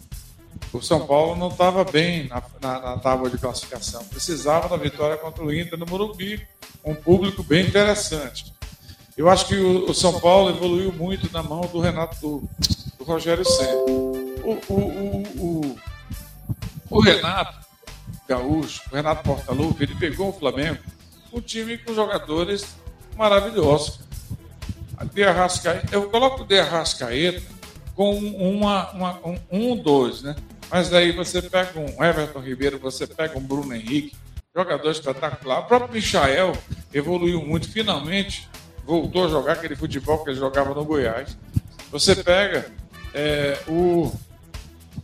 [0.71, 4.03] o São Paulo não estava bem na, na, na, tábua de classificação.
[4.05, 6.45] Precisava da vitória contra o Inter no Morumbi,
[6.83, 8.53] um público bem interessante.
[9.17, 12.49] Eu acho que o, o São Paulo evoluiu muito na mão do Renato do,
[12.97, 13.75] do Rogério Senna.
[13.87, 15.75] O, o,
[16.89, 17.67] o, Renato
[18.27, 20.79] Gaúcho, o Renato Portaluppi, ele pegou o Flamengo,
[21.33, 22.65] um time com jogadores
[23.17, 23.99] maravilhosos.
[25.13, 27.41] De Arrascaeta, eu coloco o De Arrascaeta
[27.95, 30.35] com uma, uma, um, um, dois, né?
[30.69, 34.15] Mas aí você pega um Everton Ribeiro, você pega um Bruno Henrique,
[34.55, 35.59] jogador espetacular.
[35.59, 36.53] O próprio Michael
[36.93, 38.47] evoluiu muito, finalmente
[38.89, 41.37] voltou a jogar aquele futebol que ele jogava no Goiás.
[41.91, 42.65] Você pega
[43.13, 44.11] é, o.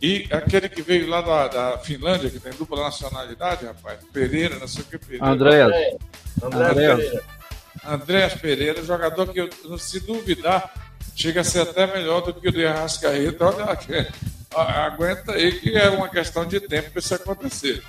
[0.02, 4.68] E aquele que veio lá da, da, Finlândia, que tem dupla nacionalidade, rapaz, Pereira, não
[4.68, 5.26] sei o que, Pereira.
[5.26, 5.72] Andréas.
[6.42, 7.24] Andréas Pereira.
[7.84, 12.52] Andréas Pereira, jogador que, eu, se duvidar, chega a ser até melhor do que o
[12.52, 13.46] de Arrascaeta.
[13.46, 13.64] Olha
[14.60, 17.82] aguenta aí que é uma questão de tempo para isso acontecer.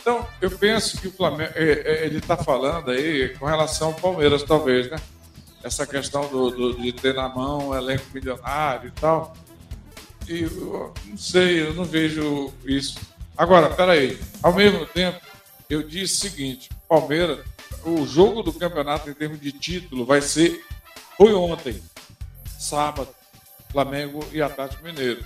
[0.00, 3.94] Então, eu penso que o Flamengo, é, é, ele está falando aí com relação ao
[3.94, 4.96] Palmeiras, talvez, né?
[5.62, 9.32] Essa questão do, do, de ter na mão um elenco milionário e tal.
[10.28, 12.98] E eu não sei, eu não vejo isso.
[13.36, 15.20] Agora, peraí, ao mesmo tempo,
[15.70, 17.38] eu disse o seguinte: Palmeiras,
[17.84, 20.64] o jogo do campeonato em termos de título vai ser.
[21.16, 21.80] Foi ontem
[22.62, 23.08] sábado,
[23.70, 25.24] Flamengo e Atlético Mineiro.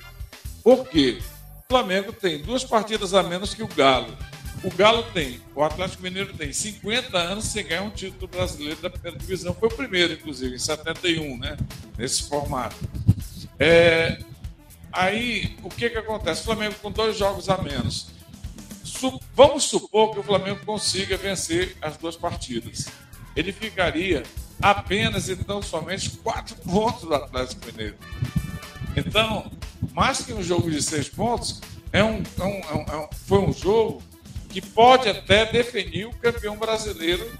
[0.62, 1.18] Por quê?
[1.64, 4.16] O Flamengo tem duas partidas a menos que o Galo.
[4.64, 8.88] O Galo tem, o Atlético Mineiro tem 50 anos sem ganhar um título brasileiro da
[8.88, 9.54] primeira divisão.
[9.54, 11.56] Foi o primeiro, inclusive, em 71, né?
[11.98, 12.76] Nesse formato.
[13.58, 14.18] É,
[14.90, 16.40] aí, o que, que acontece?
[16.40, 18.08] O Flamengo com dois jogos a menos.
[18.82, 22.86] Su vamos supor que o Flamengo consiga vencer as duas partidas.
[23.34, 24.22] Ele ficaria
[24.60, 27.96] apenas e tão somente quatro pontos do Atlético Mineiro.
[28.96, 29.50] Então,
[29.92, 31.60] mais que um jogo de seis pontos,
[31.92, 34.02] é um, é um, é um, é foi um jogo
[34.48, 37.30] que pode até definir o campeão brasileiro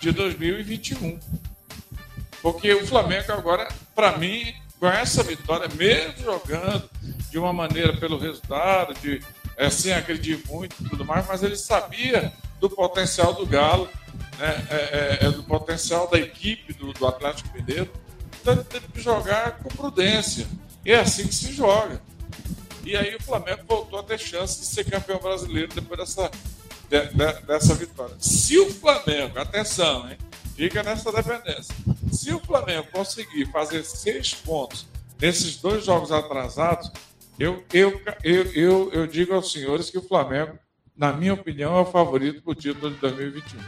[0.00, 1.18] de 2021.
[2.40, 6.88] Porque o Flamengo agora, para mim, com essa vitória, mesmo jogando
[7.30, 9.20] de uma maneira pelo resultado, de
[9.58, 13.88] assim, acredito muito e tudo mais, mas ele sabia do potencial do Galo
[14.38, 17.90] né, é, é, é, do potencial da equipe do, do Atlético Mineiro,
[18.40, 20.46] então ele teve que jogar com prudência.
[20.84, 22.00] E é assim que se joga.
[22.84, 26.30] E aí o Flamengo voltou a ter chance de ser campeão brasileiro depois dessa,
[26.90, 28.14] de, de, dessa vitória.
[28.18, 30.18] Se o Flamengo, atenção, hein,
[30.54, 31.74] fica nessa dependência.
[32.12, 34.86] Se o Flamengo conseguir fazer seis pontos
[35.18, 36.90] nesses dois jogos atrasados,
[37.38, 40.58] eu, eu, eu, eu, eu digo aos senhores que o Flamengo,
[40.96, 43.60] na minha opinião, é o favorito para o título de 2021.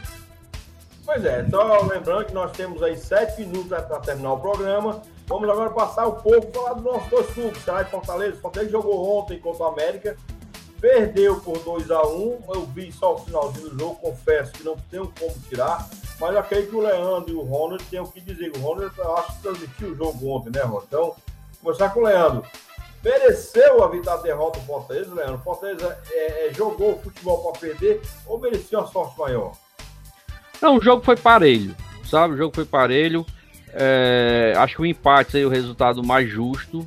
[1.05, 5.01] Pois é, só lembrando que nós temos aí sete minutos para terminar o programa.
[5.25, 8.37] Vamos agora passar um pouco, falar dos nossos dois clubes, Ceará de Fortaleza.
[8.41, 10.17] Fortaleza jogou ontem contra o América,
[10.79, 12.39] perdeu por 2 a 1 um.
[12.53, 16.39] Eu vi só o finalzinho do jogo, confesso que não tenho como tirar, mas eu
[16.39, 18.51] acredito que o Leandro e o Ronald têm o que dizer.
[18.55, 20.85] O Ronald, eu acho que transmitiu o jogo ontem, né, Ronald?
[20.87, 21.15] Então,
[21.61, 22.43] começar com o Leandro.
[23.07, 25.37] Mereceu a vitória derrota do Fortaleza, Leandro?
[25.37, 29.53] Fortaleza é, é, jogou o futebol para perder ou merecia uma sorte maior?
[30.61, 32.33] Não, o jogo foi parelho, sabe?
[32.33, 33.25] O jogo foi parelho.
[33.71, 36.85] É, acho que o empate seria o resultado mais justo,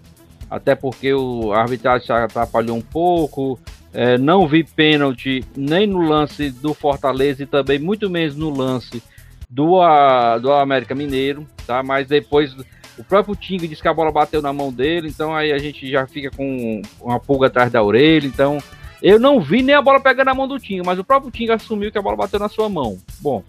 [0.51, 3.59] até porque o arbitragem se atrapalhou um pouco.
[3.91, 9.03] É, não vi pênalti nem no lance do Fortaleza e também muito menos no lance
[9.49, 11.83] do, a, do América Mineiro, tá?
[11.83, 12.55] Mas depois
[12.99, 15.91] o próprio Tinga disse que a bola bateu na mão dele, então aí a gente
[15.91, 18.27] já fica com uma pulga atrás da orelha.
[18.27, 18.59] Então
[19.03, 21.55] eu não vi nem a bola pegando na mão do Tinga, mas o próprio Tinga
[21.55, 22.99] assumiu que a bola bateu na sua mão.
[23.21, 23.43] Bom,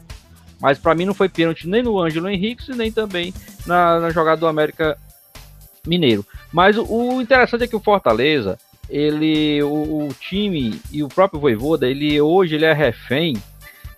[0.61, 3.33] mas para mim não foi pênalti nem no Ângelo Henrique, nem também
[3.65, 4.97] na, na jogada do América
[5.85, 6.25] Mineiro.
[6.53, 8.57] Mas o, o interessante é que o Fortaleza,
[8.89, 13.35] ele, o, o, time e o próprio Voivoda, ele hoje ele é refém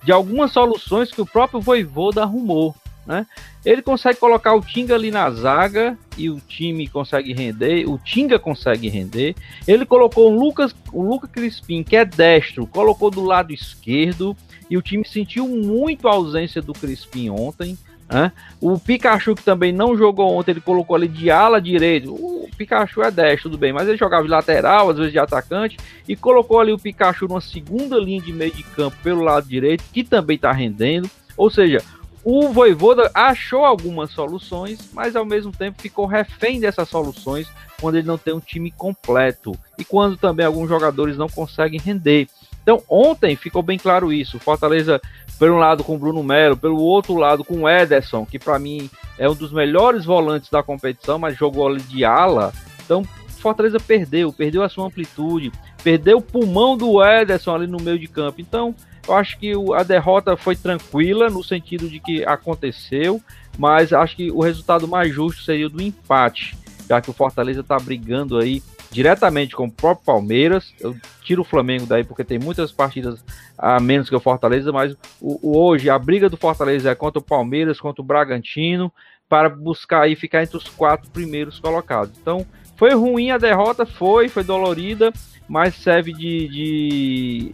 [0.04, 2.76] de algumas soluções que o próprio Voivoda arrumou.
[3.06, 3.26] Né?
[3.66, 8.40] Ele consegue colocar o Tinga ali na zaga e o time consegue render, o Tinga
[8.40, 9.36] consegue render.
[9.68, 14.36] Ele colocou o Lucas, o Lucas Crispim, que é destro, colocou do lado esquerdo
[14.70, 17.78] e o time sentiu muito a ausência do Crispim ontem.
[18.10, 18.32] Né?
[18.62, 22.14] O Pikachu, que também não jogou ontem, ele colocou ali de ala direito.
[22.14, 25.78] O Pikachu é destro, tudo bem, mas ele jogava de lateral, às vezes de atacante,
[26.08, 29.84] e colocou ali o Pikachu numa segunda linha de meio de campo pelo lado direito,
[29.92, 31.10] que também está rendendo.
[31.36, 31.82] Ou seja,
[32.24, 37.48] o Voivoda achou algumas soluções, mas ao mesmo tempo ficou refém dessas soluções
[37.82, 42.28] quando ele não tem um time completo e quando também alguns jogadores não conseguem render.
[42.62, 44.40] Então, ontem ficou bem claro isso.
[44.40, 45.02] Fortaleza,
[45.38, 49.30] por um lado, com Bruno Melo, pelo outro lado, com Ederson, que para mim é
[49.30, 52.54] um dos melhores volantes da competição, mas jogou ali de ala.
[52.86, 55.52] Então, Fortaleza perdeu, perdeu a sua amplitude,
[55.84, 58.40] perdeu o pulmão do Ederson ali no meio de campo.
[58.40, 58.74] Então,
[59.08, 63.22] eu acho que a derrota foi tranquila, no sentido de que aconteceu,
[63.58, 67.62] mas acho que o resultado mais justo seria o do empate, já que o Fortaleza
[67.62, 70.74] está brigando aí diretamente com o próprio Palmeiras.
[70.80, 73.24] Eu tiro o Flamengo daí porque tem muitas partidas
[73.58, 77.20] a menos que o Fortaleza, mas o, o, hoje a briga do Fortaleza é contra
[77.20, 78.92] o Palmeiras, contra o Bragantino,
[79.28, 82.18] para buscar aí ficar entre os quatro primeiros colocados.
[82.22, 82.46] Então,
[82.78, 85.12] foi ruim a derrota, foi, foi dolorida,
[85.48, 87.52] mas serve de, de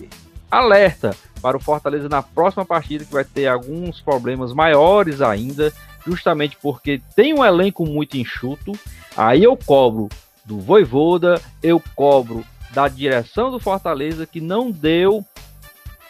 [0.49, 5.73] alerta para o Fortaleza na próxima partida, que vai ter alguns problemas maiores ainda,
[6.05, 8.73] justamente porque tem um elenco muito enxuto.
[9.15, 10.09] Aí eu cobro
[10.45, 15.23] do Voivoda, eu cobro da direção do Fortaleza que não deu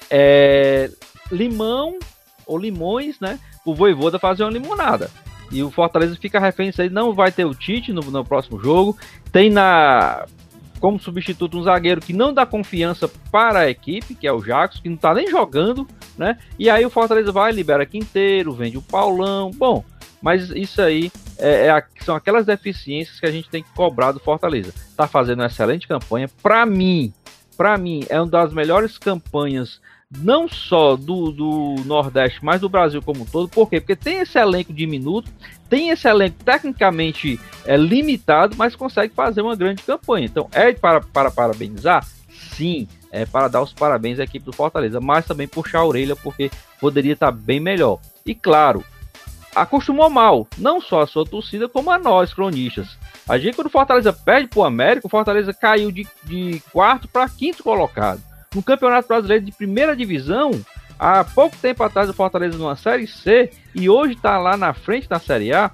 [0.09, 0.89] é,
[1.31, 1.97] limão
[2.45, 3.39] ou limões, né?
[3.65, 5.09] O Voivoda fazer uma limonada.
[5.51, 8.59] E o Fortaleza fica refém disso aí, não vai ter o Tite no, no próximo
[8.59, 8.97] jogo.
[9.31, 10.25] Tem na
[10.79, 14.79] como substituto um zagueiro que não dá confiança para a equipe, que é o Jacos,
[14.79, 16.37] que não tá nem jogando, né?
[16.57, 19.51] E aí o Fortaleza vai, libera Quinteiro, vende o Paulão.
[19.51, 19.83] Bom,
[20.21, 24.19] mas isso aí é, é, são aquelas deficiências que a gente tem que cobrar do
[24.19, 24.73] Fortaleza.
[24.95, 26.29] Tá fazendo uma excelente campanha.
[26.41, 27.13] Para mim,
[27.57, 29.81] para mim, é uma das melhores campanhas
[30.17, 33.47] não só do, do Nordeste, mas do Brasil como um todo.
[33.47, 33.79] Por quê?
[33.79, 35.31] Porque tem esse elenco diminuto,
[35.69, 40.25] tem esse elenco tecnicamente é, limitado, mas consegue fazer uma grande campanha.
[40.25, 42.05] Então, é para, para parabenizar?
[42.29, 46.15] Sim, é para dar os parabéns à equipe do Fortaleza, mas também puxar a orelha,
[46.15, 46.49] porque
[46.79, 47.99] poderia estar bem melhor.
[48.25, 48.83] E claro,
[49.55, 52.97] acostumou mal, não só a sua torcida, como a nós, cronistas.
[53.27, 57.07] A gente, quando o Fortaleza perde para o América, o Fortaleza caiu de, de quarto
[57.07, 58.28] para quinto colocado.
[58.53, 60.49] No Campeonato Brasileiro de Primeira Divisão,
[60.97, 65.07] há pouco tempo atrás o Fortaleza numa Série C e hoje está lá na frente
[65.07, 65.69] da Série A,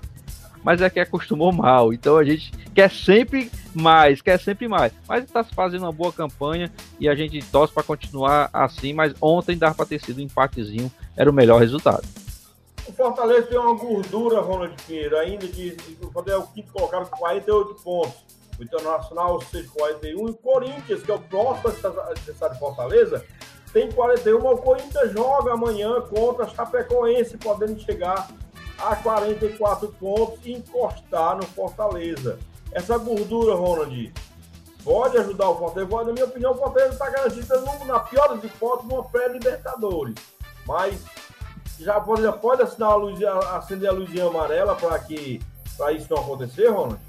[0.61, 1.93] mas é que acostumou mal.
[1.93, 4.91] Então a gente quer sempre mais, quer sempre mais.
[5.07, 6.69] Mas está fazendo uma boa campanha
[6.99, 8.91] e a gente torce para continuar assim.
[8.91, 12.05] Mas ontem dava para ter sido um empatezinho, era o melhor resultado.
[12.85, 17.09] O Fortaleza tem uma gordura, Ronald Pinheiro, ainda de, de, de é o quinto colocado
[17.09, 18.24] com 48 pontos.
[18.59, 20.27] O Internacional, 6 41.
[20.27, 23.25] E o Corinthians, que é o próximo adversário de Fortaleza,
[23.73, 24.37] tem 41.
[24.37, 28.29] O Corinthians joga amanhã contra a Chapecoense, podendo chegar
[28.77, 32.39] a 44 pontos e encostar no Fortaleza.
[32.71, 34.13] Essa gordura, Ronald,
[34.83, 36.03] pode ajudar o Fortaleza.
[36.03, 40.15] Na minha opinião, o Fortaleza está garantido, na pior de fotos, uma pré-Libertadores.
[40.65, 41.03] Mas
[41.79, 45.41] já pode, já pode a luz, acender a luzinha amarela para que
[45.77, 46.99] para isso não acontecer, Ronald?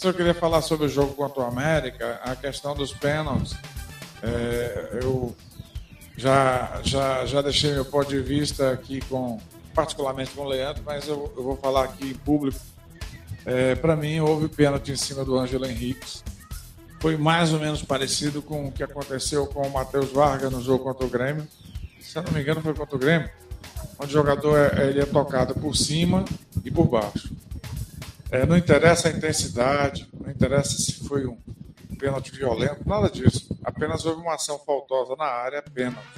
[0.00, 3.54] Antes eu queria falar sobre o jogo contra o América, a questão dos pênaltis.
[4.22, 5.36] É, eu
[6.16, 9.38] já, já, já deixei meu ponto de vista aqui com
[9.74, 12.58] particularmente com o Leandro, mas eu, eu vou falar aqui em público.
[13.44, 16.22] É, para mim, houve pênalti em cima do Ângelo Henrique.
[16.98, 20.82] Foi mais ou menos parecido com o que aconteceu com o Matheus Vargas no jogo
[20.82, 21.46] contra o Grêmio
[22.10, 23.30] se eu não me engano, foi contra o Grêmio,
[23.96, 26.24] onde o jogador é, ele é tocado por cima
[26.64, 27.32] e por baixo.
[28.30, 31.36] É, não interessa a intensidade, não interessa se foi um,
[32.00, 33.54] pênalti violento, nada disso.
[33.62, 36.08] Apenas houve uma ação faltosa na área, pênalti.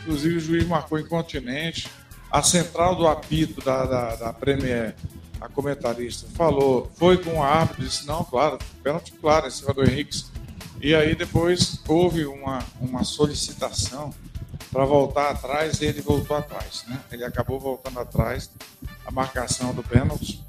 [0.00, 1.88] inclusive o juiz marcou incontinente.
[2.30, 4.94] A central do apito da, da, da Premier,
[5.40, 9.82] a comentarista, falou, foi com o árbitro, disse, não, claro, pênalti claro em cima do
[9.82, 10.24] Henrique.
[10.80, 14.12] E aí depois houve uma, uma solicitação
[14.70, 16.84] para voltar atrás e ele voltou atrás.
[16.88, 17.00] Né?
[17.10, 18.50] Ele acabou voltando atrás
[19.04, 20.42] a marcação do pênalti.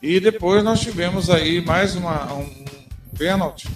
[0.00, 2.64] E depois nós tivemos aí mais uma, um,
[3.16, 3.68] pênalti,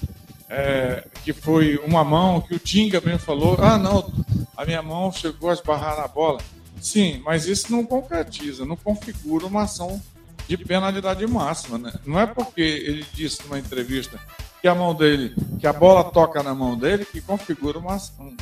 [0.48, 4.12] é, que foi uma mão que o Tinga mesmo falou: ah, não,
[4.56, 6.40] a minha mão chegou a esbarrar na bola.
[6.80, 10.00] Sim, mas isso não concretiza, não configura uma ação
[10.48, 11.78] de penalidade máxima.
[11.78, 11.92] Né?
[12.04, 14.18] Não é porque ele disse numa entrevista
[14.60, 18.36] que a mão dele, que a bola toca na mão dele, que configura uma, um,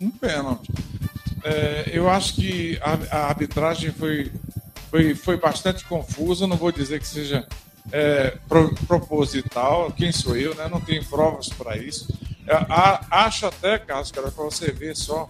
[0.00, 0.72] um pênalti.
[1.44, 4.32] É, eu acho que a, a, arbitragem foi,
[4.94, 7.44] foi, foi bastante confusa, não vou dizer que seja
[7.90, 10.68] é, pro, proposital, quem sou eu, né?
[10.70, 12.16] não tenho provas para isso.
[12.46, 15.28] É, a, acho até, Carlos, para você ver só,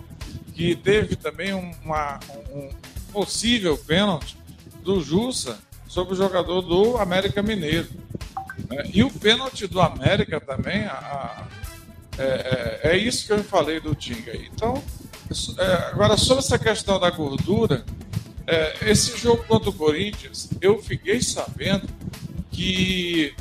[0.53, 2.21] que teve também uma,
[2.53, 2.69] um
[3.11, 4.37] possível pênalti
[4.83, 5.59] do Jussa
[5.89, 7.89] sobre o jogador do América Mineiro.
[8.69, 8.91] Né?
[8.93, 11.47] E o pênalti do América também, a,
[12.19, 14.37] é, é, é, isso que eu falei do Tinga.
[14.37, 14.83] Então,
[15.57, 17.83] é, agora, sobre essa questão da gordura,
[18.47, 21.89] é, esse jogo contra o Corinthians, eu fiquei sabendo
[22.51, 23.35] que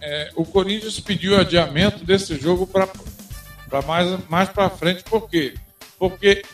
[0.00, 2.88] é, o Corinthians pediu adiamento desse jogo para
[3.82, 5.54] mais, mais para frente, por quê?
[5.98, 6.44] Porque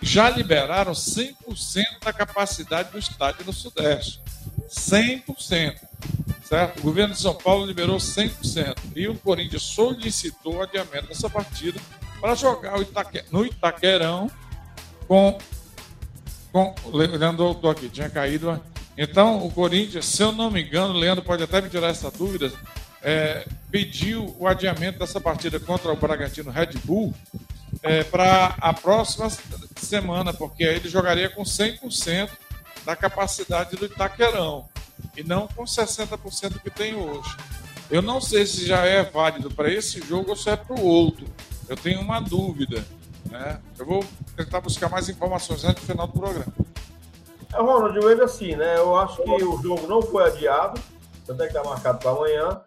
[0.00, 4.20] já liberaram 100% da capacidade do estádio no Sudeste.
[4.68, 5.76] 100%.
[6.44, 6.78] Certo?
[6.78, 8.76] O governo de São Paulo liberou 100%.
[8.94, 11.80] E o Corinthians solicitou o adiamento dessa partida
[12.20, 13.24] para jogar Itaque...
[13.30, 14.30] no Itaquerão
[15.06, 15.38] com.
[16.52, 16.74] Com...
[16.92, 18.60] Leandro, estou aqui, tinha caído.
[18.96, 22.52] Então, o Corinthians, se eu não me engano, Leandro pode até me tirar essa dúvida,
[23.02, 27.14] é, pediu o adiamento dessa partida contra o Bragantino Red Bull
[27.82, 29.30] é, para a próxima
[29.76, 32.28] semana, porque aí ele jogaria com 100%
[32.84, 34.68] da capacidade do Itaquerão
[35.16, 37.36] e não com 60% que tem hoje.
[37.90, 40.84] Eu não sei se já é válido para esse jogo ou se é para o
[40.84, 41.26] outro.
[41.68, 42.84] Eu tenho uma dúvida.
[43.30, 43.60] Né?
[43.78, 44.04] Eu vou
[44.36, 46.52] tentar buscar mais informações antes do final do programa.
[47.52, 48.76] É, Ronald, eu vejo assim, né?
[48.76, 50.80] Eu acho que o jogo não foi adiado,
[51.26, 52.60] tanto é que está marcado para amanhã.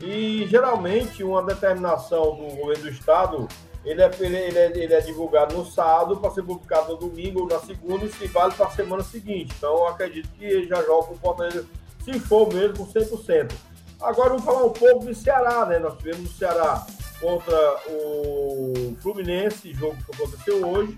[0.00, 3.48] E geralmente uma determinação do governo do estado
[3.84, 7.48] ele é, ele, é, ele é divulgado no sábado para ser publicado no domingo ou
[7.48, 9.54] na segunda e se vale para a semana seguinte.
[9.56, 11.66] Então eu acredito que ele já joga com o Fortaleza,
[12.04, 13.52] se for mesmo, 100%.
[14.00, 15.78] Agora vamos falar um pouco do Ceará, né?
[15.78, 16.86] Nós tivemos o Ceará
[17.20, 20.96] contra o Fluminense, jogo que aconteceu hoje.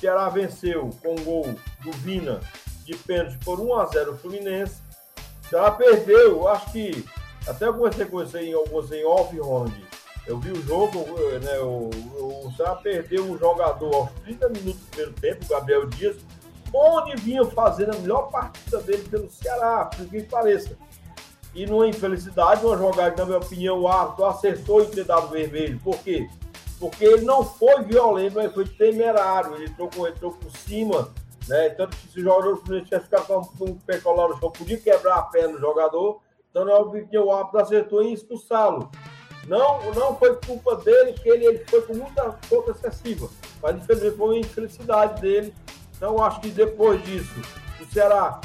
[0.00, 2.40] Ceará venceu com o gol do Vina
[2.84, 4.82] de pênalti por 1 a 0 o Fluminense.
[5.48, 7.04] Ceará perdeu, acho que
[7.46, 9.74] até eu comecei com você em, você em off, Ronald.
[10.26, 11.04] Eu vi o jogo,
[11.42, 11.90] né, o,
[12.46, 16.16] o Ceará perdeu um jogador aos 30 minutos do primeiro tempo, o Gabriel Dias,
[16.72, 20.76] onde vinha fazendo a melhor partida dele pelo Ceará, por que pareça
[21.54, 25.78] e numa infelicidade, uma jogada na minha opinião, o árbitro acertou em ter dado vermelho.
[25.80, 26.28] Por quê?
[26.78, 29.54] Porque ele não foi violento, mas foi temerário.
[29.54, 31.10] Ele entrou, com, entrou por cima,
[31.46, 31.68] né?
[31.70, 35.18] Tanto que se o jogador tivesse ficado com um pé colado no chão, podia quebrar
[35.18, 36.20] a perna do jogador.
[36.50, 38.90] Então, na minha opinião, o árbitro acertou em expulsá-lo.
[39.46, 43.28] Não, não foi culpa dele, que ele, ele foi com muita força excessiva.
[43.62, 45.54] Mas, infelizmente, foi uma infelicidade dele.
[45.96, 47.40] Então, acho que depois disso,
[47.80, 48.40] o Ceará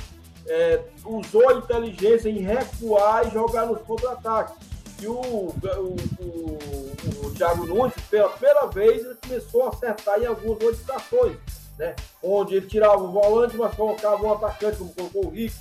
[0.48, 4.56] é, usou a inteligência em recuar e jogar nos contra-ataques.
[5.02, 10.26] E o, o, o, o, Thiago Nunes, pela primeira vez, ele começou a acertar em
[10.26, 11.38] algumas modificações,
[11.78, 11.96] né?
[12.24, 15.56] Onde ele tirava o volante, mas colocava um atacante, como colocou o Rick,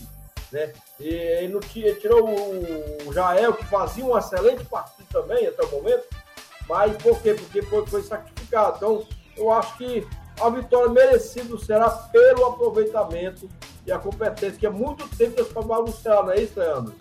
[0.51, 0.73] né?
[0.99, 5.63] E ele, não tinha, ele tirou o, Jael, que fazia um excelente partido também até
[5.65, 6.07] o momento,
[6.67, 7.35] mas por quê?
[7.35, 8.77] Porque foi, foi sacrificado.
[8.77, 9.07] Então,
[9.37, 10.07] eu acho que
[10.41, 13.49] a vitória merecida será pelo aproveitamento
[13.87, 16.95] e a competência, que é muito tempo para Ceará, não é isso, Leandro?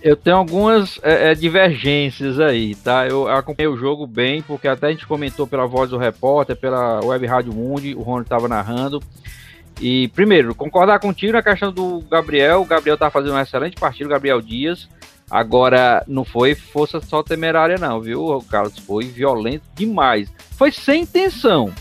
[0.00, 3.06] Eu tenho algumas é, é, divergências aí, tá?
[3.06, 7.02] Eu acompanhei o jogo bem, porque até a gente comentou pela voz do repórter, pela
[7.02, 9.02] Web Rádio Mundi, o Rony estava narrando.
[9.80, 12.60] E, primeiro, concordar contigo na questão do Gabriel.
[12.60, 14.88] O Gabriel tá fazendo uma excelente partida, o Gabriel Dias.
[15.30, 18.78] Agora, não foi força só temerária, não, viu, Carlos?
[18.78, 20.30] Foi violento demais.
[20.56, 21.72] Foi sem intenção.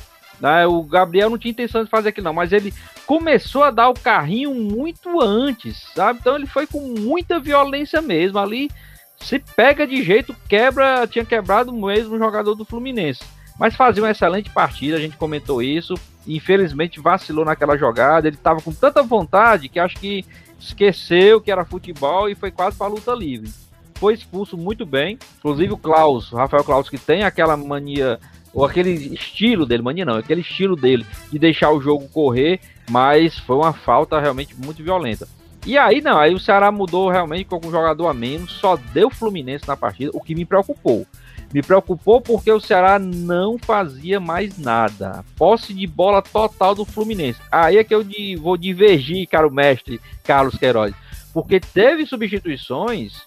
[0.44, 0.68] Né?
[0.68, 2.74] O Gabriel não tinha intenção de fazer aquilo, não, mas ele
[3.06, 6.20] começou a dar o carrinho muito antes, sabe?
[6.20, 8.38] Então ele foi com muita violência mesmo.
[8.38, 8.70] Ali
[9.18, 13.24] se pega de jeito, quebra, tinha quebrado mesmo o jogador do Fluminense.
[13.58, 15.94] Mas fazia uma excelente partida, a gente comentou isso.
[16.28, 18.28] Infelizmente vacilou naquela jogada.
[18.28, 20.26] Ele estava com tanta vontade que acho que
[20.60, 23.50] esqueceu que era futebol e foi quase para luta livre.
[23.96, 25.18] Foi expulso muito bem.
[25.40, 28.20] Inclusive o Klaus, Rafael Klaus, que tem aquela mania
[28.54, 33.38] ou aquele estilo dele, mania não, aquele estilo dele de deixar o jogo correr, mas
[33.40, 35.28] foi uma falta realmente muito violenta.
[35.66, 39.10] E aí não, aí o Ceará mudou realmente com algum jogador a menos, só deu
[39.10, 41.08] Fluminense na partida, o que me preocupou.
[41.54, 45.24] Me preocupou porque o Ceará não fazia mais nada.
[45.38, 47.40] Posse de bola total do Fluminense.
[47.52, 48.04] Aí é que eu
[48.42, 50.94] vou divergir, caro mestre Carlos Queiroz.
[51.32, 53.22] Porque teve substituições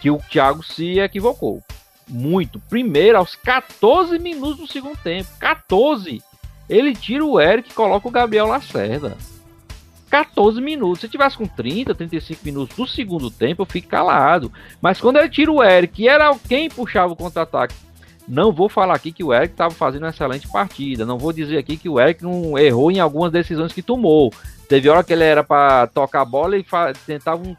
[0.00, 1.62] que o Thiago se equivocou.
[2.10, 2.58] Muito.
[2.68, 5.28] Primeiro, aos 14 minutos do segundo tempo.
[5.38, 6.22] 14.
[6.68, 9.16] Ele tira o Eric e coloca o Gabriel Lacerda.
[10.10, 11.00] 14 minutos.
[11.00, 14.52] Se tivesse com 30, 35 minutos do segundo tempo, eu fico calado.
[14.82, 17.74] Mas quando ele tira o Eric, que era quem puxava o contra-ataque,
[18.26, 21.06] não vou falar aqui que o Eric estava fazendo uma excelente partida.
[21.06, 24.32] Não vou dizer aqui que o Eric não errou em algumas decisões que tomou.
[24.68, 26.64] Teve hora que ele era para tocar a bola e
[27.06, 27.56] tentava um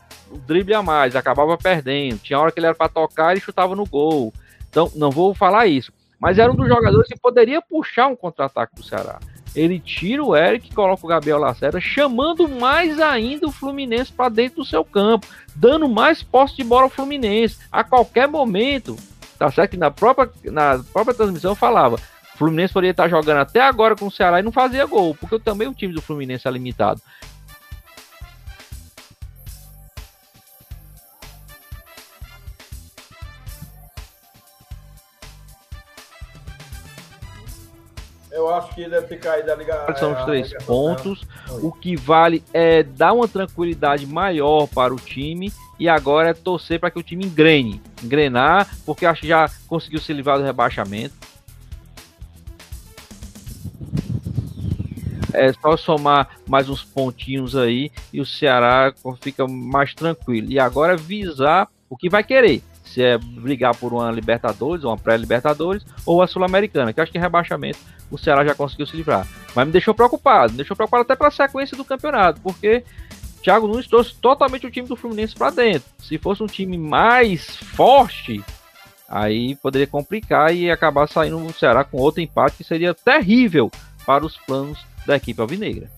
[0.47, 2.19] drible a mais, acabava perdendo.
[2.19, 4.33] Tinha hora que ele era para tocar e chutava no gol.
[4.71, 5.91] Então, não vou falar isso.
[6.17, 9.19] Mas era um dos jogadores que poderia puxar um contra-ataque do Ceará.
[9.53, 14.57] Ele tira o Eric coloca o Gabriel Lacerda, chamando mais ainda o Fluminense para dentro
[14.57, 17.57] do seu campo, dando mais posse de bola ao Fluminense.
[17.69, 18.95] A qualquer momento,
[19.37, 21.97] tá certo que na própria, na própria transmissão falava,
[22.33, 25.37] o Fluminense poderia estar jogando até agora com o Ceará e não fazia gol, porque
[25.37, 27.01] também o time do Fluminense é limitado.
[38.41, 39.95] Eu acho que deve ter caído a ligação.
[39.95, 41.21] São os três pontos.
[41.61, 46.79] O que vale é dar uma tranquilidade maior para o time e agora é torcer
[46.79, 47.81] para que o time engrene.
[48.03, 51.13] Engrenar, porque acho que já conseguiu se livrar do rebaixamento.
[55.33, 60.51] É só somar mais uns pontinhos aí e o Ceará fica mais tranquilo.
[60.51, 62.63] E agora visar o que vai querer.
[62.93, 67.21] Se é brigar por uma Libertadores, uma pré-Libertadores ou a Sul-Americana, que acho que é
[67.21, 67.79] rebaixamento
[68.11, 69.25] o Ceará já conseguiu se livrar.
[69.55, 72.83] Mas me deixou preocupado, me deixou preocupado até para a sequência do campeonato, porque
[73.41, 75.89] Thiago Nunes trouxe totalmente o time do Fluminense para dentro.
[75.97, 78.43] Se fosse um time mais forte,
[79.07, 83.71] aí poderia complicar e acabar saindo o Ceará com outro empate que seria terrível
[84.05, 85.89] para os planos da equipe alvinegra.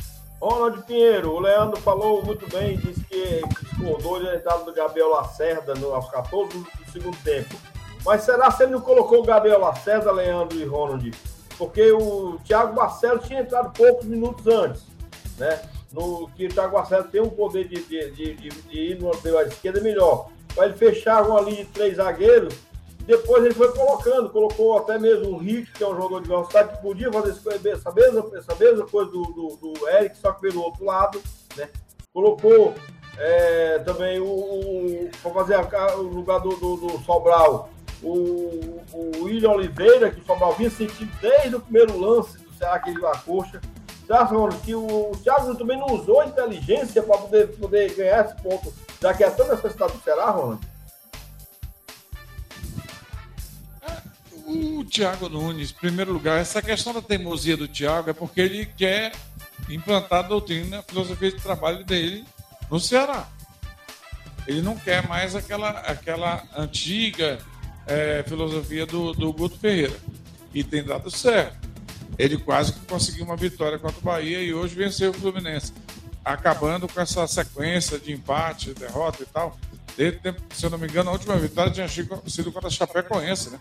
[0.44, 5.74] Ronald Pinheiro, o Leandro falou muito bem, disse que discordou de entrada do Gabriel Lacerda
[5.76, 7.56] no, aos 14 do segundo tempo.
[8.06, 11.12] Mas será que ele não colocou o Gabriel Lacerda, Leandro e Ronald,
[11.58, 14.84] porque o Thiago Marcelo tinha entrado poucos minutos antes,
[15.38, 15.62] né?
[15.94, 19.12] No, que o Thiago Marcelo tem um poder de, de, de, de, de ir no
[19.12, 20.28] lateral esquerda melhor.
[20.54, 22.54] Para ele fechar uma linha de três zagueiros,
[23.06, 26.76] depois ele foi colocando, colocou até mesmo o Rick, que é um jogador de velocidade,
[26.76, 30.62] que podia fazer essa mesma, essa mesma coisa do, do, do Eric, só que pelo
[30.62, 31.22] outro lado,
[31.58, 31.70] né?
[32.14, 32.74] Colocou
[33.18, 37.70] é, também o, o para fazer a, o lugar do, do, do Sobral,
[38.02, 42.80] o, o William Oliveira, que o Sobral vinha sentindo desde o primeiro lance do Ceará
[42.80, 43.62] que ele deu a coxa.
[44.10, 48.72] Acha, Ronald, que o Thiago também não usou inteligência para poder, poder ganhar esse ponto,
[49.02, 50.73] já que é tanta necessidade do Ceará, Ronald?
[54.46, 58.66] O Thiago Nunes, em primeiro lugar, essa questão da teimosia do Thiago é porque ele
[58.66, 59.14] quer
[59.70, 62.26] implantar a doutrina, a filosofia de trabalho dele
[62.70, 63.28] no Ceará.
[64.46, 67.40] Ele não quer mais aquela, aquela antiga
[67.88, 69.96] é, filosofia do, do Guto Ferreira.
[70.54, 71.70] E tem dado certo.
[72.18, 75.74] Ele quase que conseguiu uma vitória contra o Bahia e hoje venceu o Fluminense.
[76.24, 79.58] Acabando com essa sequência de empate, derrota e tal.
[79.96, 83.60] Desde se eu não me engano, a última vitória tinha sido contra a Chapecoense, né?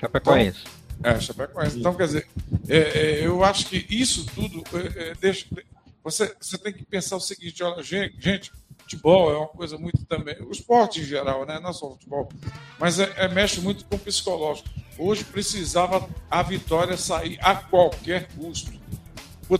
[0.00, 0.64] Chapecoense.
[0.98, 1.78] Então, é, Chapecoense.
[1.78, 2.28] Então, quer dizer,
[2.68, 5.46] é, é, eu acho que isso tudo é, é deixa.
[6.02, 8.52] Você, você tem que pensar o seguinte: olha, gente, gente
[8.90, 11.60] futebol é uma coisa muito também, o esporte em geral, né?
[11.60, 12.28] não só futebol,
[12.78, 14.68] mas é, é, mexe muito com o psicológico.
[14.98, 18.72] Hoje precisava a vitória sair a qualquer custo.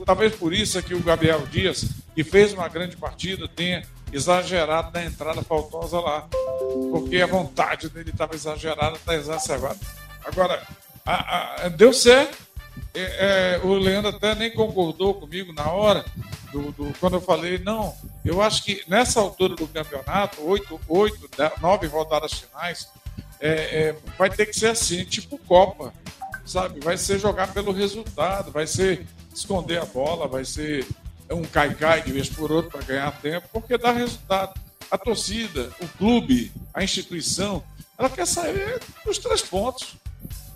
[0.05, 1.85] Talvez por isso é que o Gabriel Dias,
[2.15, 6.29] que fez uma grande partida, tenha exagerado na entrada faltosa lá,
[6.91, 9.79] porque a vontade dele estava exagerada, está exacerbada.
[10.25, 10.67] Agora,
[11.05, 12.51] a, a, deu certo.
[12.95, 16.05] É, é, o Leandro até nem concordou comigo na hora,
[16.53, 17.95] do, do, quando eu falei, não,
[18.25, 21.31] eu acho que nessa altura do campeonato, oito, oito
[21.61, 22.89] nove rodadas finais,
[23.41, 25.93] é, é, vai ter que ser assim, tipo Copa,
[26.45, 26.81] sabe?
[26.81, 30.87] Vai ser jogar pelo resultado, vai ser esconder a bola, vai ser
[31.31, 34.61] um cai-cai de vez por outro para ganhar tempo, porque dá resultado.
[34.91, 37.63] A torcida, o clube, a instituição,
[37.97, 39.97] ela quer sair dos três pontos.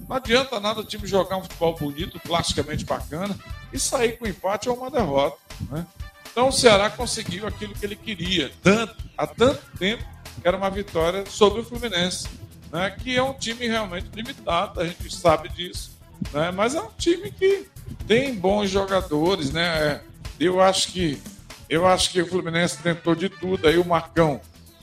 [0.08, 3.36] Não adianta nada o time jogar um futebol bonito, plasticamente bacana,
[3.72, 5.38] e sair com empate ou uma derrota.
[5.70, 5.86] Né?
[6.30, 10.04] Então o Ceará conseguiu aquilo que ele queria, tanto, há tanto tempo,
[10.40, 12.28] que era uma vitória sobre o Fluminense,
[12.72, 12.90] né?
[12.90, 15.96] que é um time realmente limitado, a gente sabe disso.
[16.32, 16.50] Né?
[16.50, 17.68] Mas é um time que
[18.06, 19.62] tem bons jogadores, né?
[19.62, 20.00] É,
[20.38, 21.20] eu acho que
[21.68, 24.40] eu acho que o Fluminense tentou de tudo, aí o Marcão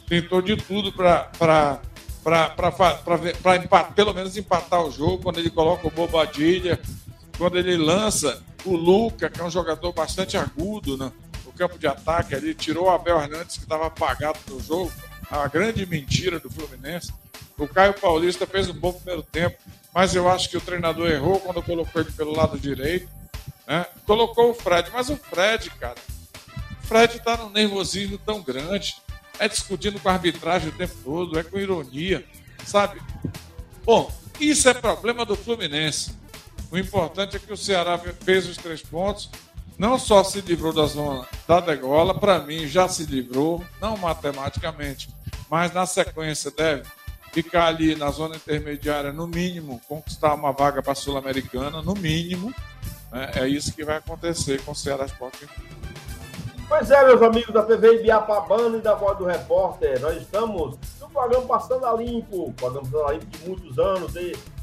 [0.07, 1.80] tentou de tudo para
[2.23, 6.80] para pelo menos empatar o jogo, quando ele coloca o Bobadilha,
[7.38, 11.11] quando ele lança o Luca, que é um jogador bastante agudo no,
[11.45, 14.91] no campo de ataque, ele tirou o Abel Hernandes, que estava apagado no jogo,
[15.30, 17.11] a grande mentira do Fluminense.
[17.57, 19.57] O Caio Paulista fez um bom primeiro tempo,
[19.93, 23.07] mas eu acho que o treinador errou quando colocou ele pelo lado direito.
[23.68, 23.85] Né?
[24.06, 25.95] Colocou o Fred, mas o Fred, cara,
[26.84, 28.95] o Fred está num nervosismo tão grande
[29.40, 32.26] é discutindo com a arbitragem o tempo todo, é com ironia,
[32.66, 33.02] sabe?
[33.84, 36.12] Bom, isso é problema do Fluminense.
[36.72, 39.30] O importante é que o Ceará fez os três pontos,
[39.78, 45.10] não só se livrou da zona da degola, para mim já se livrou, não matematicamente,
[45.49, 46.84] mas na sequência deve
[47.32, 52.53] ficar ali na zona intermediária, no mínimo, conquistar uma vaga para a Sul-Americana, no mínimo.
[53.12, 53.32] Né?
[53.36, 55.48] É isso que vai acontecer com o Ceará Esporte
[56.72, 61.10] Pois é, meus amigos da TV Ibiapabana e da Voz do Repórter, nós estamos no
[61.10, 64.14] programa Passando a Limpo, programa Passando a Limpo de muitos anos,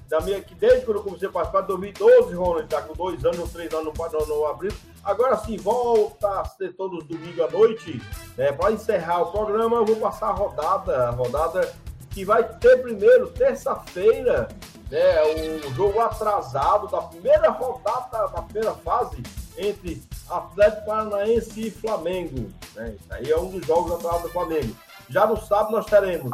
[0.08, 3.40] da minha, que desde quando eu comecei a participar, 2012, Ronald, está com dois anos
[3.40, 4.72] ou três anos no, no, no abril.
[5.04, 8.00] Agora sim, volta a ser todos domingo à noite.
[8.38, 11.74] Né, Para encerrar o programa, eu vou passar a rodada, a rodada
[12.08, 14.48] que vai ter primeiro, terça-feira,
[14.90, 19.22] né, o jogo atrasado da primeira rodada, da primeira fase
[19.58, 22.50] entre Atlético Paranaense e Flamengo.
[22.74, 22.94] Né?
[23.10, 24.76] Aí é um dos jogos atrás do Flamengo.
[25.08, 26.30] Já no sábado nós teremos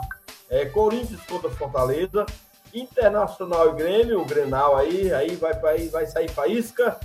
[0.50, 2.26] é, Corinthians contra Fortaleza,
[2.72, 6.98] Internacional e Grêmio, o Grenal aí, aí vai, vai, vai sair faísca.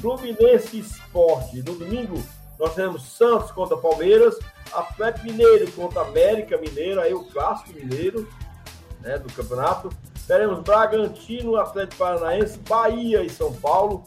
[0.00, 1.58] Fluminense Esporte.
[1.58, 2.22] No domingo
[2.58, 4.38] nós teremos Santos contra Palmeiras,
[4.72, 8.28] Atlético Mineiro contra América Mineiro, aí o clássico mineiro
[9.00, 9.90] né, do campeonato.
[10.26, 14.04] Teremos Bragantino, Atlético Paranaense, Bahia e São Paulo,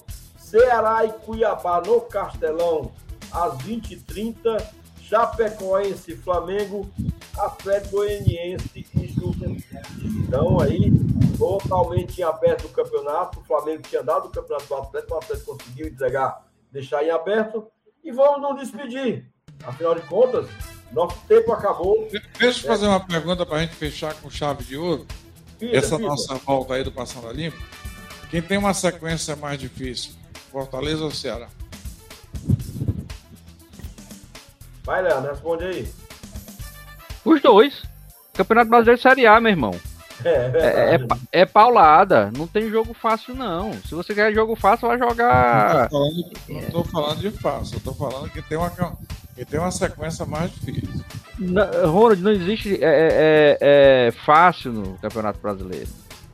[0.56, 2.94] Ceará e Cuiabá no Castelão,
[3.30, 4.64] às 20h30.
[5.02, 6.90] Chapecoense, Flamengo,
[7.38, 9.64] Atlético Goianiense e Juventude.
[10.04, 10.92] Então, aí,
[11.38, 13.40] totalmente em aberto o campeonato.
[13.40, 17.68] O Flamengo tinha dado o campeonato do Atlético, o Atlético conseguiu entregar, deixar em aberto.
[18.04, 19.30] E vamos nos despedir.
[19.64, 20.48] Afinal de contas,
[20.92, 22.08] nosso tempo acabou.
[22.40, 25.06] Deixa eu fazer uma pergunta para a gente fechar com chave de ouro.
[25.62, 27.62] Essa nossa volta aí do Passando a Limpo.
[28.32, 30.14] Quem tem uma sequência mais difícil,
[30.56, 31.50] Fortaleza ou Ceará?
[34.86, 35.92] Vai, Leandro, responde aí.
[37.26, 37.84] Os dois.
[38.34, 39.78] Campeonato Brasileiro Série A, meu irmão.
[40.24, 43.74] É, é, é, é, paulada, não tem jogo fácil, não.
[43.84, 45.90] Se você quer jogo fácil, vai jogar.
[45.92, 48.72] Não tô falando, de fácil, eu tô falando que tem uma,
[49.36, 51.04] que tem uma sequência mais difícil.
[51.84, 55.90] Ronald, não existe é, é, é, fácil no Campeonato Brasileiro.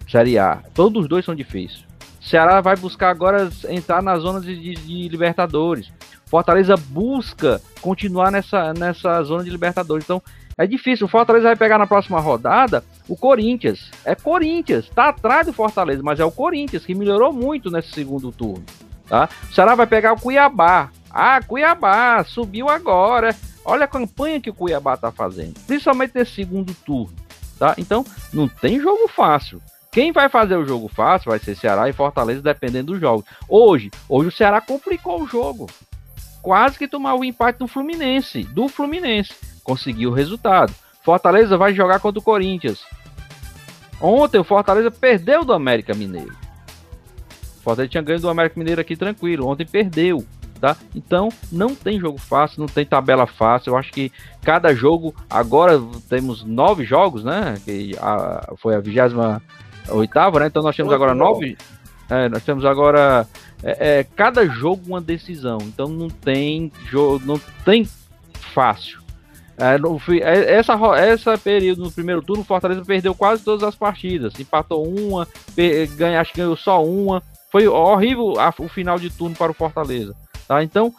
[0.07, 0.61] Série A.
[0.75, 1.90] Todos os dois são difíceis.
[2.21, 5.91] Ceará vai buscar agora entrar na zona de, de, de, Libertadores.
[6.27, 10.05] Fortaleza busca continuar nessa, nessa zona de Libertadores.
[10.05, 10.21] Então
[10.57, 11.07] é difícil.
[11.07, 13.89] O Fortaleza vai pegar na próxima rodada o Corinthians.
[14.05, 14.85] É Corinthians.
[14.85, 18.63] Está atrás do Fortaleza, mas é o Corinthians que melhorou muito nesse segundo turno.
[19.07, 19.27] Tá?
[19.49, 20.89] O Ceará vai pegar o Cuiabá.
[21.09, 23.35] Ah, Cuiabá subiu agora.
[23.65, 27.13] Olha a campanha que o Cuiabá está fazendo, principalmente nesse segundo turno.
[27.59, 27.75] Tá?
[27.77, 29.61] Então não tem jogo fácil.
[29.91, 33.25] Quem vai fazer o jogo fácil vai ser Ceará e Fortaleza, dependendo do jogo.
[33.49, 35.69] Hoje, hoje o Ceará complicou o jogo.
[36.41, 39.33] Quase que tomou o empate do Fluminense, do Fluminense.
[39.65, 40.73] Conseguiu o resultado.
[41.03, 42.85] Fortaleza vai jogar contra o Corinthians.
[43.99, 46.37] Ontem o Fortaleza perdeu do América Mineiro.
[47.57, 49.45] O Fortaleza tinha ganho do América Mineiro aqui tranquilo.
[49.45, 50.25] Ontem perdeu
[50.61, 50.77] tá?
[50.95, 53.71] Então não tem jogo fácil, não tem tabela fácil.
[53.71, 54.11] Eu acho que
[54.41, 57.55] cada jogo agora temos nove jogos, né?
[57.65, 59.41] Que a, foi a vigésima
[59.89, 60.47] oitava, né?
[60.47, 61.57] Então nós temos agora nove.
[62.09, 63.27] É, nós temos agora
[63.63, 65.57] é, é, cada jogo uma decisão.
[65.61, 67.87] Então não tem jogo, não tem
[68.53, 68.99] fácil.
[69.57, 73.75] É, no, é, essa, essa período no primeiro turno, o Fortaleza perdeu quase todas as
[73.75, 74.39] partidas.
[74.39, 75.27] Empatou uma,
[75.95, 77.21] ganha, acho que ganhou só uma.
[77.51, 80.15] Foi horrível a, o final de turno para o Fortaleza.
[80.47, 80.63] Tá?
[80.63, 80.93] Então,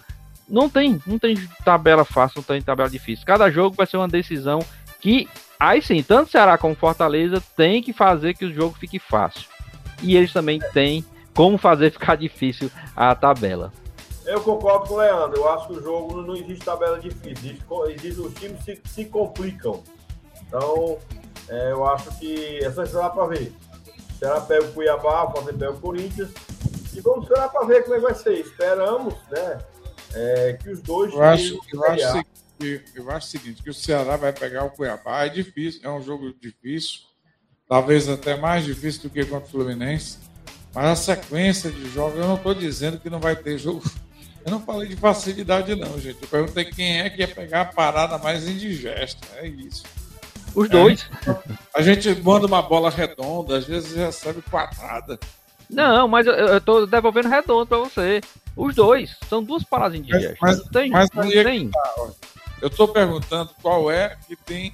[0.48, 3.26] não tem, não tem tabela fácil, não tem tabela difícil.
[3.26, 4.60] Cada jogo vai ser uma decisão
[5.00, 5.28] que
[5.62, 9.48] Aí sim, tanto Ceará como Fortaleza tem que fazer que o jogo fique fácil.
[10.02, 13.72] E eles também têm como fazer ficar difícil a tabela.
[14.26, 15.36] Eu concordo com o Leandro.
[15.36, 17.62] Eu acho que o jogo não existe tabela difícil.
[17.86, 19.84] Existe, os times se, se complicam.
[20.48, 20.98] Então,
[21.48, 23.52] é, eu acho que essa será para ver.
[24.18, 26.30] Será pega o Cuiabá, fazer pega o Corinthians.
[26.92, 28.40] E vamos esperar para ver como é que vai ser.
[28.40, 29.58] Esperamos, né?
[30.12, 31.14] É, que os dois.
[31.14, 32.24] Eu acho, eu acho,
[32.62, 35.24] que eu acho o seguinte, que o Ceará vai pegar o Cuiabá.
[35.24, 37.00] É difícil, é um jogo difícil,
[37.68, 40.18] talvez até mais difícil do que contra o Fluminense.
[40.74, 43.82] Mas a sequência de jogos, eu não estou dizendo que não vai ter jogo.
[44.44, 46.22] Eu não falei de facilidade, não, gente.
[46.22, 49.26] Eu perguntei quem é que ia pegar a parada mais indigesta.
[49.36, 49.84] É isso.
[50.54, 51.08] Os dois.
[51.26, 55.18] É, a gente manda uma bola redonda, às vezes recebe quadrada.
[55.70, 58.20] Não, mas eu, eu tô devolvendo redondo para você.
[58.56, 59.16] Os dois.
[59.28, 60.36] São duas paradas indigestas.
[60.40, 61.70] Mas, mas, tem, mas não tem.
[61.70, 61.94] Tá,
[62.62, 64.72] eu estou perguntando qual é que tem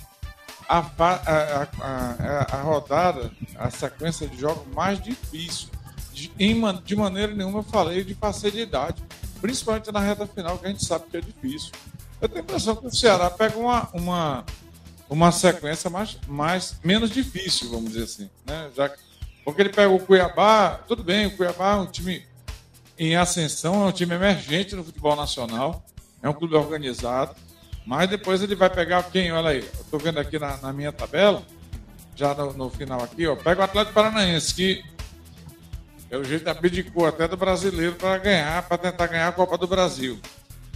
[0.68, 5.68] a, a, a, a, rodada, a sequência de jogos mais difícil.
[6.12, 9.02] De, em, de maneira nenhuma eu falei de facilidade,
[9.40, 11.72] principalmente na reta final, que a gente sabe que é difícil.
[12.20, 14.44] Eu tenho a impressão que o Ceará pega uma, uma,
[15.08, 18.28] uma sequência mais, mais, menos difícil, vamos dizer assim.
[18.44, 18.70] Né?
[18.76, 18.92] Já,
[19.46, 22.26] porque ele pega o Cuiabá, tudo bem, o Cuiabá é um time
[22.98, 25.82] em ascensão, é um time emergente no futebol nacional,
[26.22, 27.34] é um clube organizado,
[27.88, 29.32] mas depois ele vai pegar quem?
[29.32, 31.42] Olha aí, eu tô vendo aqui na, na minha tabela,
[32.14, 34.84] já no, no, final aqui, ó, pega o Atlético Paranaense, que
[36.10, 39.66] é o jeito abdicou até do brasileiro para ganhar, para tentar ganhar a Copa do
[39.66, 40.20] Brasil.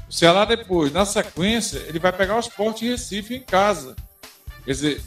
[0.09, 3.95] O Ceará depois, na sequência, ele vai pegar o Sport Recife em casa.
[4.65, 5.03] Quer dizer,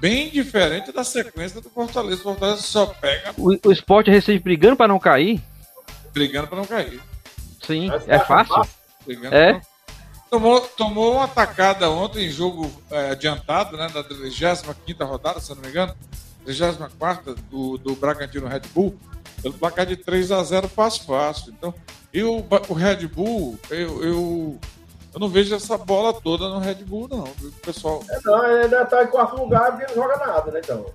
[0.00, 2.20] bem diferente da sequência do Fortaleza.
[2.20, 3.34] O Fortaleza só pega.
[3.36, 5.38] O, o Sport Recife brigando para não cair?
[6.14, 7.00] brigando para não cair.
[7.62, 8.62] Sim, é fácil.
[9.04, 9.60] Brigando é.
[10.32, 15.60] Tomou, tomou uma atacada ontem em jogo é, adiantado, né, da 35 rodada, se não
[15.60, 15.94] me engano,
[16.46, 18.96] 34 do, do Bragantino Red Bull,
[19.42, 21.52] pelo placar de 3 a 0 fácil, fácil.
[21.52, 21.74] Então,
[22.14, 24.58] eu, o Red Bull, eu, eu,
[25.12, 28.02] eu não vejo essa bola toda no Red Bull, não, o pessoal.
[28.08, 30.86] É, não, ele ainda está em quarto lugar porque não joga nada, né, então.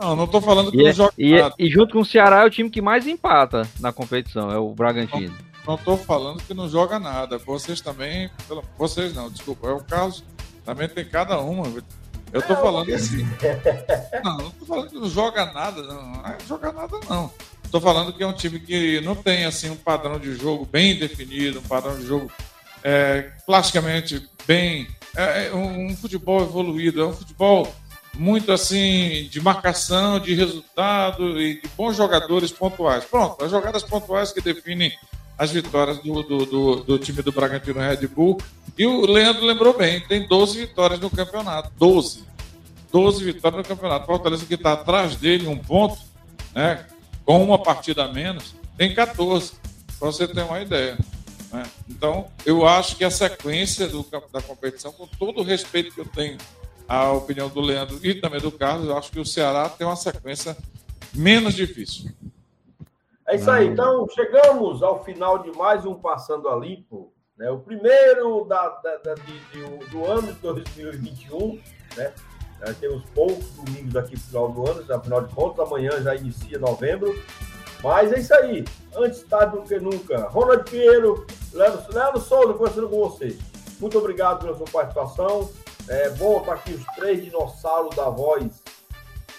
[0.00, 1.54] Não, não tô falando que e, não é- joga e, é- nada.
[1.58, 4.72] E junto com o Ceará é o time que mais empata na competição, é o
[4.72, 5.34] Bragantino.
[5.34, 7.38] Não, não tô falando que não joga nada.
[7.38, 8.30] Vocês também.
[8.78, 9.68] Vocês não, desculpa.
[9.68, 10.24] É o Carlos.
[10.64, 11.66] Também tem cada uma.
[12.32, 13.26] Eu tô falando assim.
[14.22, 16.12] Não, não tô falando que não joga nada, não.
[16.12, 17.32] Não é joga nada, não.
[17.70, 20.96] Tô falando que é um time que não tem assim um padrão de jogo bem
[20.96, 22.30] definido, um padrão de jogo
[22.84, 24.86] é, plasticamente bem.
[25.16, 27.72] É, é um, um futebol evoluído, é um futebol
[28.14, 33.04] muito assim de marcação, de resultado e de bons jogadores pontuais.
[33.04, 34.92] Pronto, as jogadas pontuais que definem
[35.40, 38.38] as vitórias do, do, do, do, time do Bragantino Red Bull.
[38.76, 41.72] E o Leandro lembrou bem, tem 12 vitórias no campeonato.
[41.78, 42.24] 12.
[42.92, 44.04] 12 vitórias no campeonato.
[44.04, 45.98] Fortaleza que está atrás dele, um ponto,
[46.54, 46.86] né?
[47.24, 49.52] Com uma partida a menos, tem 14.
[49.98, 50.98] Para você ter uma ideia.
[51.50, 51.62] Né?
[51.88, 56.06] Então, eu acho que a sequência do, da competição, com todo o respeito que eu
[56.06, 56.36] tenho
[56.86, 59.96] a opinião do Leandro e também do Carlos, eu acho que o Ceará tem uma
[59.96, 60.54] sequência
[61.14, 62.10] menos difícil.
[63.30, 63.68] É isso aí.
[63.68, 67.12] Então, chegamos ao final de mais um Passando a Limpo.
[67.38, 67.48] Né?
[67.48, 71.60] O primeiro da, da, da de, de, do ano de 2021.
[71.96, 72.12] Né?
[72.60, 76.58] É, temos poucos domingos aqui no final do ano, afinal de contas, amanhã já inicia
[76.58, 77.16] novembro.
[77.84, 78.64] Mas é isso aí.
[78.96, 80.26] Antes tarde do que nunca.
[80.30, 83.38] Ronald Pinheiro, Leandro, Leandro Souza, conversando com vocês.
[83.78, 85.48] Muito obrigado pela sua participação.
[85.88, 88.60] É bom estar aqui os três dinossauros da voz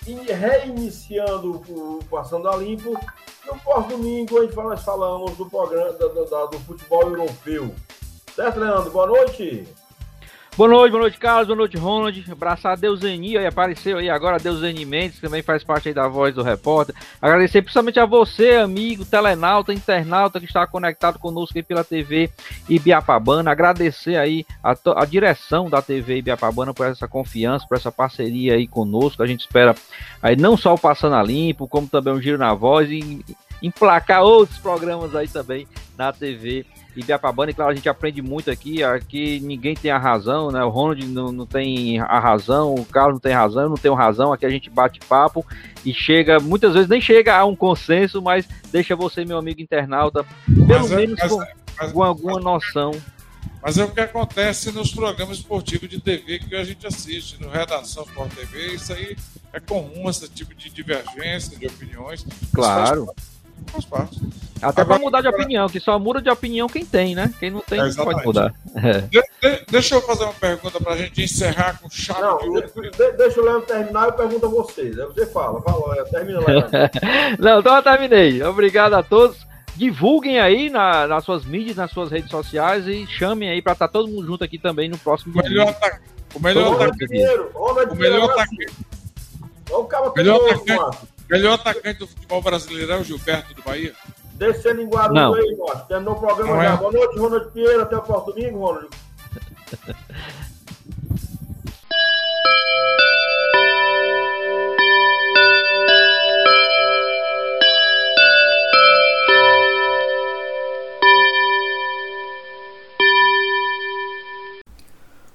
[0.07, 2.97] e reiniciando o Passando a Limpo.
[3.45, 7.73] No próximo domingo, a gente nós falamos do programa do, do, do futebol europeu.
[8.35, 8.91] Certo, Leandro?
[8.91, 9.68] Boa noite.
[10.57, 12.26] Boa noite, boa noite, Carlos, boa noite, Ronald.
[12.30, 15.94] Abraçar a Deuseni, aí apareceu aí agora a Deuseni Mendes, que também faz parte aí
[15.94, 16.94] da voz do repórter.
[17.22, 22.30] Agradecer principalmente a você, amigo, telenauta, internauta que está conectado conosco aí pela TV
[22.68, 23.49] Ibiapabana.
[23.49, 28.68] Agradecer aí a, a direção da TV Ibiapabana por essa confiança, por essa parceria aí
[28.68, 29.23] conosco.
[29.23, 29.73] A gente espera
[30.22, 33.23] aí não só o Passando a Limpo, como também um Giro na Voz e
[33.61, 35.67] emplacar outros programas aí também
[35.97, 36.65] na TV
[36.95, 40.61] Ibiapabana, e claro, a gente aprende muito aqui, aqui ninguém tem a razão, né?
[40.63, 43.93] O Ronald não, não tem a razão, o Carlos não tem razão, eu não tenho
[43.93, 45.45] razão, aqui a gente bate papo
[45.85, 50.25] e chega, muitas vezes nem chega a um consenso, mas deixa você, meu amigo internauta,
[50.45, 51.38] pelo mas, é, menos mas, com,
[51.79, 52.91] mas, com alguma noção.
[53.61, 57.49] Mas é o que acontece nos programas esportivos de TV que a gente assiste, no
[57.49, 59.15] Redação Sport TV, isso aí
[59.53, 62.25] é comum, esse tipo de divergência de opiniões.
[62.53, 63.05] Claro.
[63.05, 63.30] Faz
[63.67, 64.19] faz parte.
[64.61, 67.33] Até para mudar de opinião, que só muda de opinião quem tem, né?
[67.39, 68.53] Quem não tem, é, não pode mudar.
[68.75, 69.01] É.
[69.01, 72.49] De, de, deixa eu fazer uma pergunta para a gente encerrar com chave não, de
[72.49, 72.71] ouro.
[72.75, 74.99] De, deixa o Leandro terminar e pergunta a vocês.
[74.99, 76.69] Aí você fala, fala, termina, Leandro.
[77.39, 78.43] não, então eu terminei.
[78.43, 79.38] Obrigado a todos.
[79.75, 83.88] Divulguem aí na, nas suas mídias, nas suas redes sociais e chamem aí para estar
[83.88, 86.01] tá todo mundo junto aqui também no próximo o melhor ataque.
[86.35, 87.05] O melhor atacante.
[87.55, 88.67] O melhor atacante.
[89.71, 91.10] O melhor atacante.
[91.31, 93.95] Melhor atacante do futebol brasileiro é o Gilberto do Bahia?
[94.33, 95.87] Descendo em Guarulhos aí, Márcio.
[95.87, 96.75] Terminou o programa já.
[96.75, 97.81] Boa noite, Ronald Pinheiro.
[97.81, 98.89] Até o próximo domingo, Ronald.